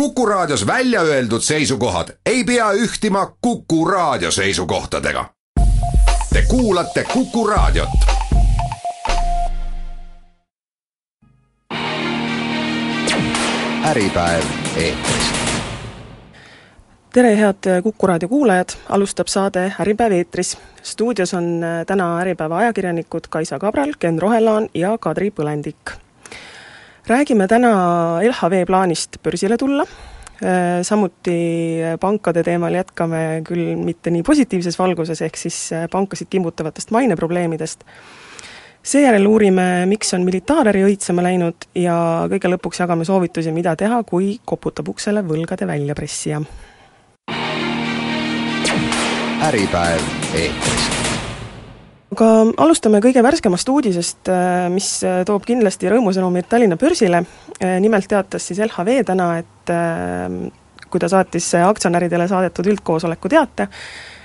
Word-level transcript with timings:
Kuku 0.00 0.26
Raadios 0.26 0.66
välja 0.66 1.00
öeldud 1.00 1.40
seisukohad 1.40 2.08
ei 2.26 2.44
pea 2.44 2.72
ühtima 2.72 3.36
Kuku 3.40 3.84
Raadio 3.84 4.30
seisukohtadega. 4.30 5.24
Te 6.32 6.42
kuulate 6.48 7.04
Kuku 7.12 7.46
Raadiot. 7.46 7.88
äripäev 13.84 14.44
eetris. 14.76 15.32
tere, 17.12 17.36
head 17.36 17.82
Kuku 17.82 18.06
raadio 18.06 18.28
kuulajad, 18.28 18.68
alustab 18.88 19.26
saade 19.26 19.72
Äripäev 19.80 20.12
eetris. 20.12 20.58
stuudios 20.82 21.34
on 21.34 21.60
täna 21.86 22.18
Äripäeva 22.18 22.56
ajakirjanikud 22.56 23.20
Kaisa 23.30 23.58
Kabral, 23.58 23.92
Ken 23.98 24.22
Rohelaan 24.22 24.68
ja 24.74 24.98
Kadri 24.98 25.30
Põlendik 25.30 26.05
räägime 27.06 27.48
täna 27.48 27.70
LHV 28.22 28.64
plaanist 28.66 29.22
börsile 29.22 29.56
tulla, 29.56 29.82
äh, 30.42 30.82
samuti 30.82 31.38
pankade 32.00 32.42
teemal 32.42 32.74
jätkame 32.74 33.42
küll 33.46 33.76
mitte 33.78 34.10
nii 34.10 34.24
positiivses 34.26 34.78
valguses, 34.78 35.22
ehk 35.22 35.38
siis 35.38 35.58
äh, 35.72 35.86
pankasid 35.90 36.30
kimbutavatest 36.30 36.90
maineprobleemidest, 36.90 37.84
seejärel 38.82 39.26
uurime, 39.26 39.86
miks 39.90 40.14
on 40.14 40.26
militaaräri 40.26 40.84
õitsema 40.86 41.24
läinud 41.26 41.68
ja 41.78 41.96
kõige 42.30 42.50
lõpuks 42.50 42.82
jagame 42.82 43.06
soovitusi, 43.06 43.54
mida 43.54 43.76
teha, 43.78 44.02
kui 44.06 44.36
koputab 44.44 44.90
uksele 44.94 45.22
võlgade 45.26 45.66
väljapressija. 45.66 46.42
äripäev 49.46 50.02
eetris 50.34 50.95
aga 52.16 52.28
alustame 52.64 53.00
kõige 53.04 53.20
värskemast 53.24 53.68
uudisest, 53.68 54.30
äh, 54.32 54.66
mis 54.72 54.88
äh, 55.04 55.20
toob 55.28 55.44
kindlasti 55.46 55.90
rõõmusõnumit 55.92 56.48
Tallinna 56.48 56.78
börsile, 56.80 57.20
äh, 57.60 57.76
nimelt 57.82 58.08
teatas 58.08 58.46
siis 58.48 58.60
LHV 58.64 59.02
täna, 59.10 59.28
et 59.42 59.72
kui 60.86 61.02
ta 61.02 61.08
saatis 61.10 61.48
aktsionäridele 61.58 62.28
saadetud 62.30 62.68
üldkoosoleku 62.70 63.28
teate, 63.28 63.66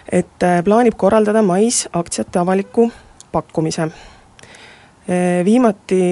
et 0.06 0.44
plaanib 0.64 0.94
korraldada 1.02 1.42
mais 1.42 1.88
aktsiate 1.98 2.38
avaliku 2.38 2.86
pakkumise. 3.34 3.88
Viimati 5.48 6.04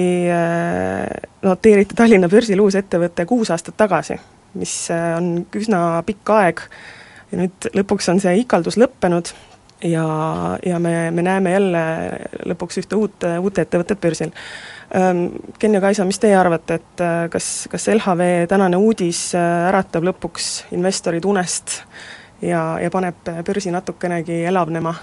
noteeriti 1.46 1.94
Tallinna 1.94 2.28
börsil 2.28 2.58
uus 2.60 2.74
ettevõte 2.80 3.24
kuus 3.30 3.52
aastat 3.54 3.78
tagasi, 3.78 4.18
mis 4.58 4.74
on 4.90 5.30
üsna 5.62 5.84
pikk 6.08 6.34
aeg. 6.34 6.64
Ja 7.30 7.38
nüüd 7.44 7.70
lõpuks 7.78 8.10
on 8.10 8.18
see 8.18 8.34
ikaldus 8.42 8.80
lõppenud 8.82 9.30
ja, 9.82 10.58
ja 10.66 10.78
me, 10.78 11.10
me 11.10 11.22
näeme 11.22 11.52
jälle 11.52 11.82
lõpuks 12.52 12.80
ühte 12.82 12.96
uut, 12.96 13.24
uut 13.40 13.58
ettevõtet 13.58 14.00
börsil. 14.00 14.32
Ken 15.58 15.74
ja 15.74 15.80
Kaisa, 15.80 16.04
mis 16.04 16.18
teie 16.18 16.34
arvate, 16.36 16.80
et 16.80 17.02
äh, 17.04 17.28
kas, 17.30 17.68
kas 17.70 17.86
LHV 17.92 18.48
tänane 18.50 18.76
uudis 18.76 19.28
äh, 19.38 19.68
äratab 19.68 20.08
lõpuks 20.08 20.48
investorid 20.74 21.24
unest 21.30 21.76
ja, 22.42 22.74
ja 22.82 22.90
paneb 22.90 23.22
börsi 23.46 23.70
natukenegi 23.70 24.42
elavnema? 24.50 24.94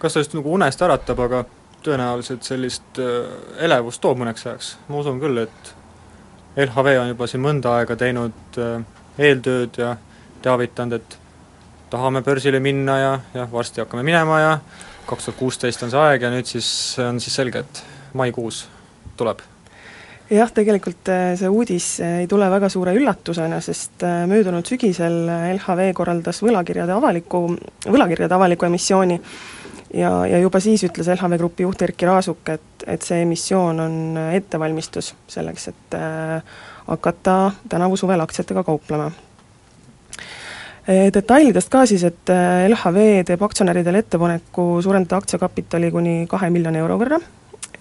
kas 0.00 0.12
ta 0.12 0.20
just 0.20 0.32
nagu 0.36 0.52
unest 0.52 0.82
äratab, 0.84 1.20
aga 1.24 1.42
tõenäoliselt 1.84 2.48
sellist 2.48 3.00
äh, 3.02 3.28
elevust 3.68 4.00
toob 4.00 4.22
mõneks 4.24 4.48
ajaks, 4.48 4.72
ma 4.88 5.02
usun 5.04 5.20
küll, 5.20 5.44
et 5.44 5.74
LHV 6.56 6.96
on 7.02 7.12
juba 7.12 7.28
siin 7.28 7.44
mõnda 7.44 7.76
aega 7.76 7.96
teinud 8.00 8.58
eeltööd 9.20 9.76
ja 9.76 9.96
teavitanud, 10.42 10.96
et 10.96 11.18
tahame 11.90 12.22
börsile 12.22 12.60
minna 12.60 12.98
ja, 12.98 13.18
ja 13.34 13.48
varsti 13.52 13.80
hakkame 13.80 14.02
minema 14.06 14.40
ja 14.40 14.54
kaks 15.06 15.28
tuhat 15.28 15.38
kuusteist 15.38 15.82
on 15.86 15.92
see 15.92 16.00
aeg 16.02 16.24
ja 16.26 16.30
nüüd 16.32 16.48
siis 16.50 16.68
on 17.02 17.20
siis 17.22 17.36
selge, 17.38 17.62
et 17.62 17.82
maikuus 18.16 18.64
tuleb. 19.16 19.42
jah, 20.30 20.50
tegelikult 20.50 21.08
äh, 21.12 21.34
see 21.38 21.50
uudis 21.52 21.90
äh, 22.02 22.22
ei 22.24 22.30
tule 22.30 22.48
väga 22.50 22.70
suure 22.72 22.94
üllatusena, 22.98 23.60
sest 23.62 24.02
äh, 24.06 24.24
möödunud 24.26 24.66
sügisel 24.66 25.20
LHV 25.54 25.92
korraldas 25.94 26.42
võlakirjade 26.42 26.96
avaliku, 26.96 27.44
võlakirjade 27.86 28.34
avaliku 28.34 28.66
emissiooni 28.66 29.20
ja, 29.94 30.10
ja 30.26 30.40
juba 30.42 30.60
siis 30.62 30.82
ütles 30.88 31.12
LHV 31.14 31.38
Grupi 31.38 31.66
juht 31.68 31.86
Erkki 31.86 32.10
Raasuk, 32.10 32.42
et, 32.56 32.86
et 32.86 33.06
see 33.06 33.22
emissioon 33.22 33.84
on 33.86 34.00
ettevalmistus 34.34 35.14
selleks, 35.30 35.68
et 35.70 36.00
hakata 36.86 37.38
tänavu 37.70 37.98
suvel 37.98 38.26
aktsiatega 38.26 38.66
kauplema 38.66 39.12
detailidest 40.86 41.70
ka 41.70 41.82
siis, 41.88 42.04
et 42.06 42.30
eh, 42.30 42.66
LHV 42.70 43.24
teeb 43.26 43.42
aktsionäridele 43.42 44.04
ettepaneku 44.04 44.66
suurendada 44.84 45.18
aktsiakapitali 45.18 45.90
kuni 45.90 46.14
kahe 46.30 46.50
miljoni 46.54 46.78
euro 46.78 46.98
võrra 47.00 47.18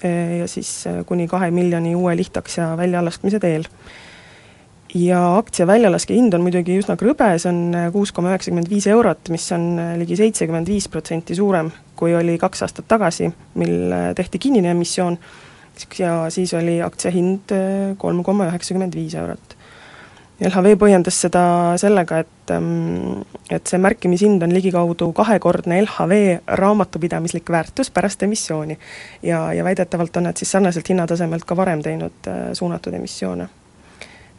eh, 0.02 0.40
ja 0.42 0.48
siis 0.50 0.72
kuni 1.06 1.28
kahe 1.30 1.52
miljoni 1.54 1.94
uue 1.96 2.16
lihtaktsia 2.18 2.72
väljalaskmise 2.80 3.40
teel. 3.44 3.68
ja 4.96 5.20
aktsia 5.38 5.68
väljalaske 5.68 6.16
hind 6.16 6.34
on 6.34 6.42
muidugi 6.42 6.80
üsna 6.80 6.96
krõbe, 6.98 7.28
see 7.38 7.52
on 7.52 7.92
kuus 7.94 8.14
koma 8.16 8.32
üheksakümmend 8.32 8.70
viis 8.72 8.88
eurot, 8.88 9.30
mis 9.30 9.46
on 9.52 9.76
ligi 10.00 10.18
seitsekümmend 10.18 10.70
viis 10.72 10.88
protsenti 10.90 11.36
suurem, 11.36 11.70
kui 12.00 12.16
oli 12.16 12.40
kaks 12.42 12.64
aastat 12.66 12.88
tagasi, 12.88 13.30
mil 13.60 13.94
tehti 14.16 14.40
kinnine 14.40 14.72
emissioon, 14.72 15.20
ja 16.00 16.16
siis 16.32 16.54
oli 16.56 16.80
aktsia 16.82 17.12
hind 17.12 17.52
kolm 18.02 18.24
koma 18.24 18.48
üheksakümmend 18.50 18.96
viis 18.96 19.14
eurot 19.20 19.55
LHV 20.36 20.76
põhjendas 20.76 21.16
seda 21.24 21.42
sellega, 21.80 22.20
et 22.26 22.52
ähm, 22.52 23.22
et 23.50 23.68
see 23.72 23.80
märkimishind 23.80 24.44
on 24.44 24.52
ligikaudu 24.52 25.08
kahekordne 25.16 25.78
LHV 25.84 26.18
raamatupidamislik 26.60 27.50
väärtus 27.50 27.92
pärast 27.92 28.24
emissiooni. 28.24 28.80
ja, 29.24 29.54
ja 29.54 29.64
väidetavalt 29.64 30.18
on 30.18 30.24
nad 30.24 30.38
siis 30.38 30.52
sarnaselt 30.52 30.90
hinnatasemelt 30.90 31.46
ka 31.46 31.56
varem 31.56 31.82
teinud 31.82 32.28
äh, 32.28 32.50
suunatud 32.54 32.94
emissioone. 32.94 33.48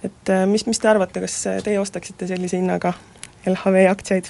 et 0.04 0.28
äh, 0.30 0.46
mis, 0.46 0.66
mis 0.66 0.78
te 0.78 0.88
arvate, 0.88 1.20
kas 1.20 1.44
teie 1.64 1.80
ostaksite 1.80 2.26
sellise 2.26 2.56
hinnaga 2.56 2.92
LHV 3.46 3.86
aktsiaid? 3.90 4.28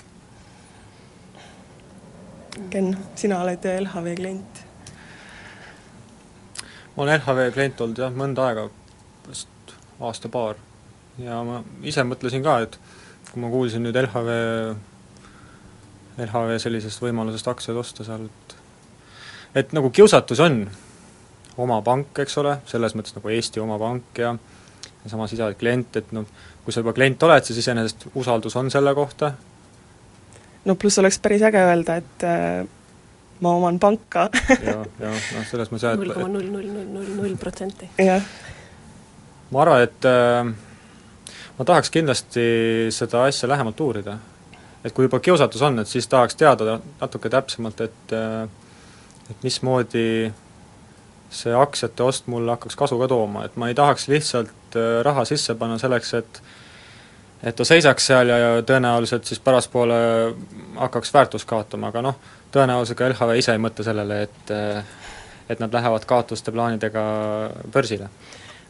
Ken, 2.70 2.96
sina 3.14 3.40
oled 3.42 3.66
LHV 3.80 4.14
klient. 4.14 4.62
ma 6.96 7.02
olen 7.02 7.20
LHV 7.20 7.50
klient 7.58 7.80
olnud 7.80 7.98
jah, 7.98 8.14
mõnda 8.14 8.46
aega, 8.46 8.68
vist 9.26 9.76
aasta-paar 10.00 10.65
ja 11.22 11.40
ma 11.46 11.62
ise 11.86 12.04
mõtlesin 12.06 12.44
ka, 12.44 12.58
et 12.66 12.78
kui 13.30 13.42
ma 13.42 13.50
kuulsin 13.52 13.84
nüüd 13.86 13.96
LHV, 14.00 14.36
LHV 16.26 16.58
sellisest 16.62 17.02
võimalusest 17.02 17.48
aktsiaid 17.52 17.80
osta 17.80 18.06
seal, 18.06 18.28
et 18.28 18.56
et 19.56 19.72
nagu 19.72 19.90
kiusatus 19.90 20.40
on 20.44 20.60
oma 21.62 21.80
pank, 21.84 22.18
eks 22.20 22.36
ole, 22.42 22.58
selles 22.68 22.94
mõttes 22.96 23.16
nagu 23.16 23.32
Eesti 23.32 23.62
oma 23.62 23.78
pank 23.80 24.20
ja 24.20 24.34
ja 25.06 25.10
samas 25.10 25.32
ise 25.32 25.44
oled 25.46 25.58
klient, 25.58 25.96
et 26.00 26.08
noh, 26.16 26.26
kui 26.64 26.74
sa 26.74 26.82
juba 26.82 26.92
klient 26.96 27.22
oled, 27.22 27.44
siis 27.46 27.60
iseenesest 27.62 28.08
usaldus 28.18 28.56
on 28.58 28.70
selle 28.74 28.94
kohta. 28.94 29.32
no 30.64 30.74
pluss 30.74 30.98
oleks 30.98 31.20
päris 31.22 31.44
äge 31.46 31.62
öelda, 31.62 31.96
et 32.02 32.26
äh, 32.26 32.66
ma 33.40 33.54
oman 33.56 33.78
panka 33.78 34.28
ja, 34.50 34.82
ja 35.00 35.12
noh, 35.12 35.46
selles 35.48 35.70
mõttes 35.72 35.86
jah, 35.86 35.96
et 35.96 36.02
null 36.02 36.14
koma 36.16 36.28
null 36.32 36.50
null 36.50 36.70
null 36.72 36.92
null 36.98 37.12
null 37.20 37.36
protsenti. 37.40 37.88
jah. 38.02 38.24
ma 39.54 39.62
arvan, 39.62 39.86
et 39.86 40.10
äh, 40.10 40.65
ma 41.58 41.64
tahaks 41.64 41.90
kindlasti 41.90 42.46
seda 42.90 43.24
asja 43.24 43.48
lähemalt 43.48 43.80
uurida. 43.80 44.18
et 44.84 44.92
kui 44.94 45.04
juba 45.04 45.20
kiusatus 45.20 45.62
on, 45.62 45.78
et 45.78 45.88
siis 45.88 46.06
tahaks 46.08 46.36
teada 46.36 46.80
natuke 47.00 47.28
täpsemalt, 47.28 47.80
et 47.80 48.12
et 49.30 49.42
mismoodi 49.42 50.32
see 51.30 51.54
aktsiate 51.54 52.02
ost 52.02 52.28
mulle 52.30 52.54
hakkaks 52.54 52.76
kasu 52.76 52.98
ka 52.98 53.08
tooma, 53.08 53.44
et 53.44 53.56
ma 53.56 53.68
ei 53.68 53.74
tahaks 53.74 54.08
lihtsalt 54.08 54.76
äh, 54.78 55.00
raha 55.02 55.24
sisse 55.24 55.54
panna 55.54 55.78
selleks, 55.78 56.14
et 56.14 56.42
et 57.46 57.56
ta 57.56 57.64
seisaks 57.68 58.06
seal 58.06 58.30
ja, 58.32 58.38
ja 58.38 58.62
tõenäoliselt 58.66 59.26
siis 59.28 59.40
pärastpoole 59.44 59.96
hakkaks 60.76 61.12
väärtust 61.14 61.48
kaotama, 61.48 61.90
aga 61.92 62.02
noh, 62.02 62.16
tõenäoliselt 62.54 62.98
ka 62.98 63.10
LHV 63.10 63.36
ise 63.42 63.52
ei 63.52 63.62
mõtle 63.62 63.84
sellele, 63.84 64.22
et 64.28 64.54
äh, 64.54 64.94
et 65.48 65.60
nad 65.62 65.74
lähevad 65.74 66.02
kaotuste 66.10 66.50
plaanidega 66.50 67.02
börsile. 67.72 68.08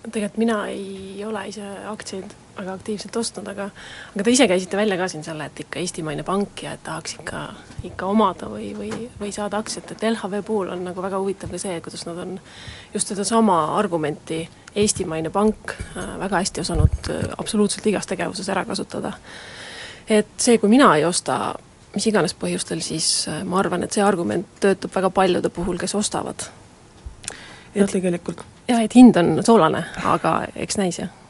Tegelikult 0.02 0.36
mina 0.36 0.58
ei 0.68 1.22
ole 1.24 1.46
ise 1.48 1.64
aktsiaid 1.88 2.34
väga 2.56 2.72
aktiivselt 2.72 3.16
ostnud, 3.16 3.48
aga 3.48 3.68
aga 4.14 4.24
te 4.24 4.32
ise 4.32 4.46
käisite 4.48 4.76
välja 4.76 4.96
ka 4.96 5.08
siin 5.08 5.24
selle, 5.24 5.48
et 5.48 5.60
ikka 5.60 5.80
eestimaine 5.82 6.24
pank 6.26 6.62
ja 6.64 6.72
et 6.76 6.82
tahaks 6.86 7.18
ikka, 7.18 7.42
ikka 7.90 8.08
omada 8.08 8.48
või, 8.50 8.70
või, 8.76 8.90
või 9.20 9.32
saada 9.34 9.60
aktsiat, 9.62 9.92
et 9.92 10.06
LHV 10.10 10.42
puhul 10.46 10.72
on 10.72 10.84
nagu 10.86 11.02
väga 11.04 11.20
huvitav 11.20 11.52
ka 11.52 11.60
see, 11.60 11.76
kuidas 11.84 12.06
nad 12.08 12.18
on 12.22 12.38
just 12.94 13.12
sedasama 13.12 13.58
argumenti, 13.76 14.40
eestimaine 14.74 15.30
pank, 15.34 15.76
äh, 15.96 16.16
väga 16.22 16.42
hästi 16.42 16.64
osanud 16.64 17.12
äh, 17.12 17.28
absoluutselt 17.38 17.86
igas 17.92 18.08
tegevuses 18.08 18.48
ära 18.52 18.64
kasutada. 18.64 19.12
et 20.08 20.34
see, 20.38 20.58
kui 20.58 20.72
mina 20.72 20.94
ei 20.96 21.04
osta 21.04 21.54
mis 21.94 22.06
iganes 22.06 22.34
põhjustel, 22.34 22.80
siis 22.84 23.28
äh, 23.28 23.44
ma 23.44 23.60
arvan, 23.60 23.84
et 23.84 23.92
see 23.92 24.04
argument 24.04 24.48
töötab 24.60 24.94
väga 24.94 25.10
paljude 25.10 25.50
puhul, 25.50 25.78
kes 25.78 25.94
ostavad. 25.94 26.48
et 27.74 27.90
tegelikult 27.90 28.44
jah, 28.68 28.82
et 28.82 28.94
hind 28.94 29.16
on 29.16 29.38
soolane, 29.44 29.84
aga 30.04 30.40
eks 30.56 30.80
näis, 30.80 31.04
jah 31.04 31.25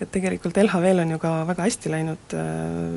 et 0.00 0.08
tegelikult 0.08 0.56
LHV-l 0.56 1.02
on 1.02 1.14
ju 1.14 1.20
ka 1.20 1.30
väga 1.48 1.64
hästi 1.66 1.92
läinud 1.92 2.34
äh, 2.36 2.50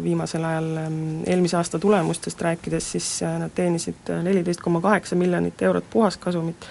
viimasel 0.04 0.44
ajal, 0.48 0.70
ähm, 0.86 1.00
eelmise 1.28 1.58
aasta 1.60 1.80
tulemustest 1.80 2.42
rääkides, 2.42 2.92
siis 2.96 3.08
äh, 3.28 3.36
nad 3.42 3.52
teenisid 3.56 4.12
äh, 4.14 4.22
neliteist 4.24 4.64
koma 4.64 4.82
kaheksa 4.82 5.18
miljonit 5.20 5.62
eurot 5.62 5.90
puhaskasumit, 5.92 6.68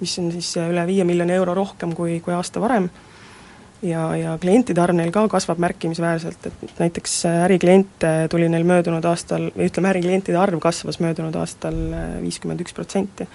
mis 0.00 0.18
on 0.22 0.30
siis 0.34 0.54
üle 0.62 0.84
viie 0.86 1.06
miljoni 1.06 1.34
euro 1.34 1.54
rohkem 1.58 1.96
kui, 1.98 2.20
kui 2.22 2.34
aasta 2.34 2.62
varem, 2.62 2.86
ja, 3.82 4.04
ja 4.18 4.36
klientide 4.42 4.82
arv 4.82 4.94
neil 4.98 5.10
ka 5.14 5.26
kasvab 5.30 5.58
märkimisväärselt, 5.62 6.46
et 6.46 6.78
näiteks 6.78 7.16
ärikliente 7.32 8.12
tuli 8.30 8.46
neil 8.52 8.66
möödunud 8.68 9.06
aastal, 9.10 9.50
või 9.56 9.66
ütleme, 9.70 9.90
äriklientide 9.96 10.38
arv 10.38 10.62
kasvas 10.62 11.02
möödunud 11.02 11.34
aastal 11.42 11.82
viiskümmend 12.22 12.62
üks 12.62 12.78
protsenti. 12.78 13.26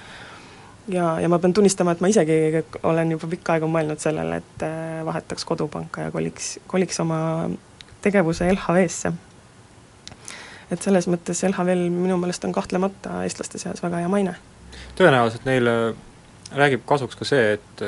Ja, 0.88 1.19
ja 1.22 1.30
ma 1.30 1.39
pean 1.39 1.54
tunnistama, 1.54 1.94
et 1.94 2.01
ma 2.01 2.10
isegi 2.12 2.63
olen 2.84 3.12
juba 3.16 3.30
pikka 3.31 3.56
aega 3.57 3.69
mõelnud 3.72 4.01
sellele, 4.01 4.42
et 4.42 4.68
vahetaks 5.06 5.45
kodupanka 5.48 6.07
ja 6.07 6.12
koliks, 6.12 6.57
koliks 6.68 7.00
oma 7.04 7.19
tegevuse 8.01 8.50
LHV-sse. 8.51 9.13
et 10.72 10.84
selles 10.84 11.07
mõttes 11.07 11.44
LHV-l 11.48 11.88
minu 11.92 12.18
meelest 12.19 12.44
on 12.45 12.56
kahtlemata 12.56 13.24
eestlaste 13.24 13.60
seas 13.60 13.84
väga 13.84 14.04
hea 14.04 14.12
maine. 14.12 14.36
tõenäoliselt 15.00 15.45
neile 15.45 15.95
räägib 16.56 16.86
kasuks 16.86 17.16
ka 17.16 17.25
see, 17.25 17.54
et 17.54 17.83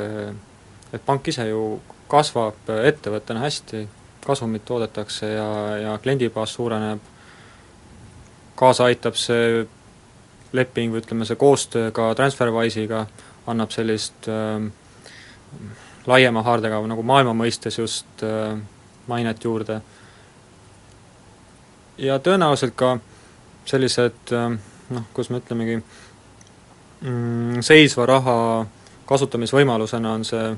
et 0.92 1.04
pank 1.06 1.28
ise 1.28 1.46
ju 1.48 1.80
kasvab 2.10 2.70
ettevõttena 2.84 3.44
hästi, 3.44 3.84
kasumit 4.26 4.64
toodetakse 4.66 5.28
ja, 5.32 5.50
ja 5.78 5.98
kliendibaas 6.02 6.54
suureneb, 6.54 6.98
kaasa 8.58 8.88
aitab 8.90 9.14
see 9.16 9.66
leping 10.52 10.92
või 10.92 11.02
ütleme, 11.02 11.26
see 11.28 11.38
koostöö 11.38 11.90
ka 11.94 12.10
TransferWise'iga 12.18 13.04
annab 13.50 13.70
sellist 13.74 14.28
äh, 14.28 14.66
laiema 16.06 16.42
haardega 16.46 16.80
nagu 16.90 17.04
maailma 17.06 17.34
mõistes 17.36 17.78
just 17.78 18.24
äh, 18.26 18.58
mainet 19.06 19.44
juurde. 19.44 19.80
ja 21.98 22.18
tõenäoliselt 22.18 22.74
ka 22.76 22.98
sellised 23.64 24.32
äh, 24.32 24.58
noh, 24.90 25.06
kuidas 25.12 25.30
me 25.30 25.42
ütlemegi 25.42 25.78
mm,, 27.00 27.60
seisva 27.62 28.06
raha 28.06 28.36
kasutamisvõimalusena 29.06 30.12
on 30.14 30.24
see 30.24 30.50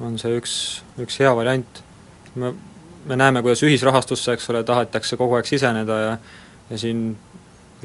on 0.00 0.18
see 0.20 0.36
üks, 0.36 0.54
üks 1.00 1.20
hea 1.22 1.32
variant. 1.36 1.82
me, 2.34 2.52
me 3.06 3.16
näeme, 3.16 3.42
kuidas 3.42 3.62
ühisrahastusse, 3.64 4.34
eks 4.36 4.50
ole, 4.52 4.64
tahetakse 4.64 5.16
kogu 5.16 5.38
aeg 5.38 5.48
siseneda 5.48 6.00
ja 6.00 6.18
ja 6.70 6.78
siin 6.78 7.16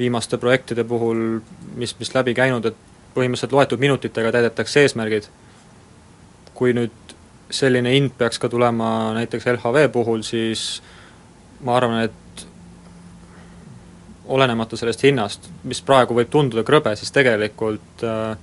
viimaste 0.02 0.38
projektide 0.42 0.84
puhul, 0.88 1.40
mis, 1.78 1.94
mis 1.98 2.12
läbi 2.14 2.34
käinud, 2.34 2.66
et 2.66 2.78
põhimõtteliselt 3.14 3.54
loetud 3.54 3.82
minutitega 3.82 4.32
täidetakse 4.34 4.86
eesmärgid. 4.86 5.28
kui 6.54 6.74
nüüd 6.76 7.14
selline 7.50 7.90
hind 7.90 8.12
peaks 8.18 8.38
ka 8.38 8.48
tulema 8.48 9.12
näiteks 9.16 9.46
LHV 9.54 9.88
puhul, 9.92 10.22
siis 10.22 10.82
ma 11.64 11.76
arvan, 11.76 12.04
et 12.04 12.46
olenemata 14.32 14.76
sellest 14.76 15.02
hinnast, 15.02 15.48
mis 15.64 15.82
praegu 15.82 16.14
võib 16.14 16.30
tunduda 16.30 16.62
krõbe, 16.64 16.94
siis 16.96 17.10
tegelikult 17.12 18.04
äh, 18.06 18.36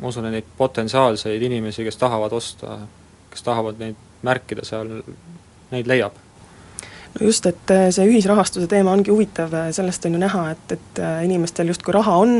ma 0.00 0.08
usun, 0.08 0.28
et 0.28 0.36
neid 0.38 0.50
potentsiaalseid 0.58 1.42
inimesi, 1.42 1.84
kes 1.84 1.98
tahavad 2.00 2.32
osta, 2.32 2.78
kes 3.32 3.42
tahavad 3.42 3.80
neid 3.82 3.98
märkida 4.22 4.64
seal, 4.64 5.00
neid 5.72 5.90
leiab 5.90 6.16
no 7.14 7.26
just, 7.26 7.46
et 7.46 7.70
äh, 7.70 7.88
see 7.94 8.06
ühisrahastuse 8.08 8.68
teema 8.70 8.92
ongi 8.92 9.12
huvitav, 9.12 9.52
äh, 9.56 9.68
sellest 9.74 10.06
on 10.08 10.16
ju 10.16 10.22
näha, 10.22 10.44
et, 10.54 10.76
et 10.76 11.02
äh, 11.02 11.24
inimestel 11.26 11.72
justkui 11.72 11.94
raha 11.94 12.16
on 12.22 12.38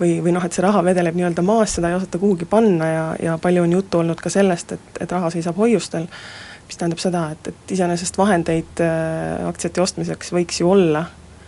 või, 0.00 0.16
või 0.24 0.34
noh, 0.36 0.44
et 0.44 0.54
see 0.54 0.64
raha 0.64 0.84
vedeleb 0.86 1.18
nii-öelda 1.18 1.44
maas, 1.46 1.76
seda 1.78 1.90
ei 1.90 1.98
osata 1.98 2.20
kuhugi 2.22 2.48
panna 2.50 2.90
ja, 2.90 3.04
ja 3.22 3.36
palju 3.42 3.64
on 3.66 3.76
juttu 3.78 4.02
olnud 4.02 4.22
ka 4.22 4.32
sellest, 4.32 4.76
et, 4.78 5.02
et 5.04 5.12
raha 5.12 5.30
seisab 5.34 5.58
hoiustel, 5.58 6.06
mis 6.68 6.78
tähendab 6.78 7.02
seda, 7.02 7.26
et, 7.34 7.52
et 7.52 7.76
iseenesest 7.76 8.18
vahendeid 8.18 8.86
aktsiate 9.48 9.82
ostmiseks 9.82 10.32
võiks 10.32 10.62
ju 10.62 10.70
olla. 10.70 11.04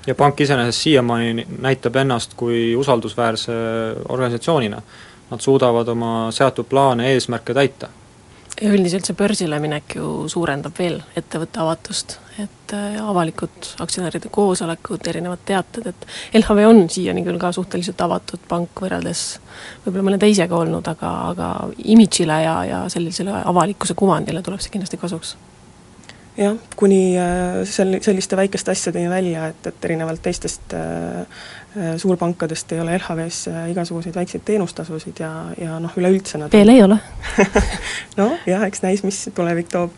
ja 0.06 0.14
pank 0.14 0.40
iseenesest 0.40 0.88
siiamaani 0.88 1.46
näitab 1.62 1.96
ennast 1.96 2.34
kui 2.36 2.74
usaldusväärse 2.76 3.52
organisatsioonina 4.08 4.82
nad 5.30 5.40
suudavad 5.40 5.88
oma 5.88 6.30
seatud 6.30 6.66
plaane, 6.68 7.12
eesmärke 7.12 7.54
täita. 7.54 7.88
Ja 8.60 8.70
üldiselt 8.70 9.06
see 9.08 9.16
börsile 9.18 9.58
minek 9.62 9.96
ju 9.98 10.28
suurendab 10.30 10.76
veel 10.78 11.00
ettevõtte 11.18 11.62
avatust, 11.62 12.18
et 12.38 12.74
äh, 12.76 12.98
avalikud 13.02 13.70
aktsionäride 13.82 14.30
koosolekud, 14.34 15.06
erinevad 15.10 15.42
teated, 15.46 15.88
et 15.90 16.06
LHV 16.40 16.68
on 16.68 16.84
siiani 16.90 17.24
küll 17.26 17.40
ka 17.42 17.52
suhteliselt 17.54 18.00
avatud 18.04 18.44
pank 18.50 18.84
võrreldes 18.84 19.24
võib-olla 19.86 20.10
mõne 20.10 20.20
teisega 20.22 20.58
olnud, 20.58 20.86
aga, 20.94 21.14
aga 21.32 21.50
imidžile 21.96 22.38
ja, 22.44 22.54
ja 22.68 22.84
sellisele 22.92 23.42
avalikkuse 23.42 23.98
kuvandile 23.98 24.42
tuleb 24.42 24.62
see 24.62 24.76
kindlasti 24.76 25.02
kasuks 25.02 25.36
jah, 26.36 26.56
kuni 26.76 27.16
äh, 27.18 27.62
sel-, 27.68 28.00
selliste 28.02 28.36
väikeste 28.36 28.74
asjadeni 28.74 29.10
välja, 29.10 29.48
et, 29.52 29.66
et 29.70 29.84
erinevalt 29.90 30.22
teistest 30.22 30.74
äh, 30.74 31.26
Äh, 31.76 31.96
suurpankadest 31.96 32.72
ei 32.72 32.80
ole 32.80 32.98
LHV-s 32.98 33.48
igasuguseid 33.70 34.14
väikseid 34.14 34.42
teenustasusid 34.46 35.18
ja, 35.18 35.30
ja 35.58 35.80
noh, 35.82 35.90
üleüldse 35.98 36.38
nad 36.38 36.52
veel 36.54 36.70
ei 36.70 36.82
ole 36.84 37.00
noh, 38.20 38.36
jah, 38.46 38.62
eks 38.68 38.84
näis, 38.84 39.02
mis 39.02 39.18
tulevik 39.34 39.72
toob. 39.72 39.90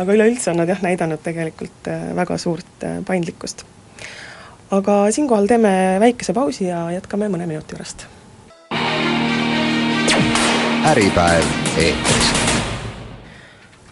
aga 0.00 0.16
üleüldse 0.16 0.54
on 0.54 0.62
nad 0.62 0.72
jah, 0.72 0.80
näidanud 0.80 1.20
tegelikult 1.20 1.92
väga 2.16 2.38
suurt 2.40 2.88
paindlikkust. 3.04 3.66
aga 4.72 5.00
siinkohal 5.12 5.50
teeme 5.50 5.74
väikese 6.00 6.32
pausi 6.32 6.70
ja 6.70 6.86
jätkame 6.96 7.28
mõne 7.28 7.44
minuti 7.50 7.76
pärast. 7.76 8.06
äripäev 10.94 11.52
eetris 11.76 12.49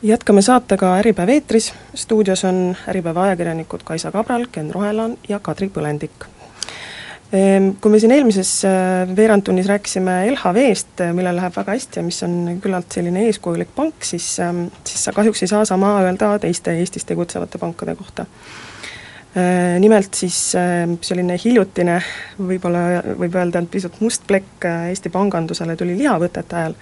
jätkame 0.03 0.43
saatega 0.43 0.97
Äripäev 0.99 1.29
eetris, 1.29 1.73
stuudios 1.95 2.45
on 2.45 2.77
Äripäeva 2.89 3.23
ajakirjanikud 3.23 3.85
Kaisa 3.85 4.13
Kabral, 4.13 4.47
Ken 4.53 4.75
Rohelaan 4.75 5.19
ja 5.29 5.39
Kadri 5.39 5.69
Põlendik 5.69 6.29
Ehm, 7.29 7.75
kui 7.77 7.93
me 7.93 7.99
siin 8.01 8.15
eelmises 8.15 8.51
äh, 8.65 9.11
veerandtunnis 9.17 9.67
rääkisime 9.69 10.15
LHV-st, 10.31 11.03
äh, 11.05 11.11
millel 11.13 11.37
läheb 11.37 11.53
väga 11.59 11.75
hästi 11.75 12.01
ja 12.01 12.05
mis 12.07 12.23
on 12.25 12.55
küllalt 12.65 12.95
selline 12.97 13.27
eeskujulik 13.29 13.75
pank, 13.77 14.07
siis, 14.09 14.31
ähm, 14.41 14.63
siis 14.81 15.03
sa 15.05 15.13
kahjuks 15.13 15.45
ei 15.45 15.51
saa 15.51 15.67
sama 15.69 15.91
öelda 16.07 16.31
teiste 16.41 16.73
Eestis 16.81 17.05
tegutsevate 17.05 17.61
pankade 17.61 17.99
kohta. 18.01 18.25
Äh, 19.37 19.77
nimelt 19.77 20.17
siis 20.17 20.39
ähm, 20.57 20.97
selline 21.05 21.37
hiljutine, 21.43 21.99
võib-olla 22.41 23.03
võib 23.21 23.37
öelda, 23.37 23.61
et 23.61 23.71
pisut 23.77 24.01
must 24.01 24.25
plekk 24.27 24.65
Eesti 24.89 25.13
pangandusele 25.13 25.77
tuli 25.77 25.99
lihavõtete 26.01 26.63
ajal, 26.63 26.79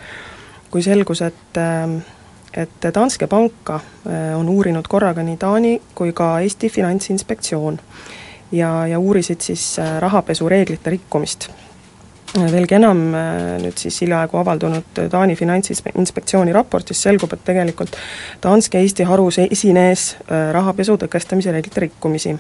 kui 0.71 0.87
selgus, 0.87 1.27
et 1.27 1.59
ähm, 1.59 1.99
et 2.55 2.87
Danske 2.95 3.27
panka 3.27 3.81
on 4.37 4.49
uurinud 4.49 4.87
korraga 4.89 5.23
nii 5.23 5.37
Taani 5.37 5.73
kui 5.95 6.13
ka 6.17 6.39
Eesti 6.41 6.71
Finantsinspektsioon 6.73 7.81
ja, 8.53 8.87
ja 8.87 8.99
uurisid 8.99 9.41
siis 9.41 9.79
äh, 9.79 9.99
rahapesureeglite 9.99 10.91
rikkumist. 10.91 11.49
Äh, 12.39 12.53
veelgi 12.53 12.79
enam, 12.79 13.03
äh, 13.15 13.57
nüüd 13.63 13.79
siis 13.81 14.01
hiljaaegu 14.03 14.39
avaldunud 14.41 15.01
Taani 15.11 15.37
Finantsinspektsiooni 15.37 16.55
raportis 16.55 17.03
selgub, 17.03 17.33
et 17.33 17.45
tegelikult 17.45 17.97
Danske 18.43 18.81
Eesti 18.81 19.07
harus 19.09 19.41
esines 19.47 20.13
rahapesu 20.29 20.99
tõkestamise 21.03 21.55
reeglite 21.55 21.89
rikkumisi 21.89 22.37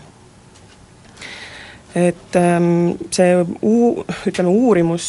et 1.97 2.37
ähm, 2.37 2.91
see 3.15 3.39
uu-, 3.65 4.05
ütleme 4.29 4.51
uurimus 4.53 5.07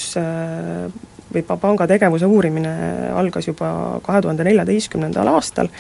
või 1.38 1.60
panga 1.62 1.88
tegevuse 1.88 2.26
uurimine 2.26 2.74
algas 3.16 3.48
juba 3.48 3.70
kahe 4.06 4.22
tuhande 4.26 4.46
neljateistkümnendal 4.48 5.32
aastal, 5.36 5.72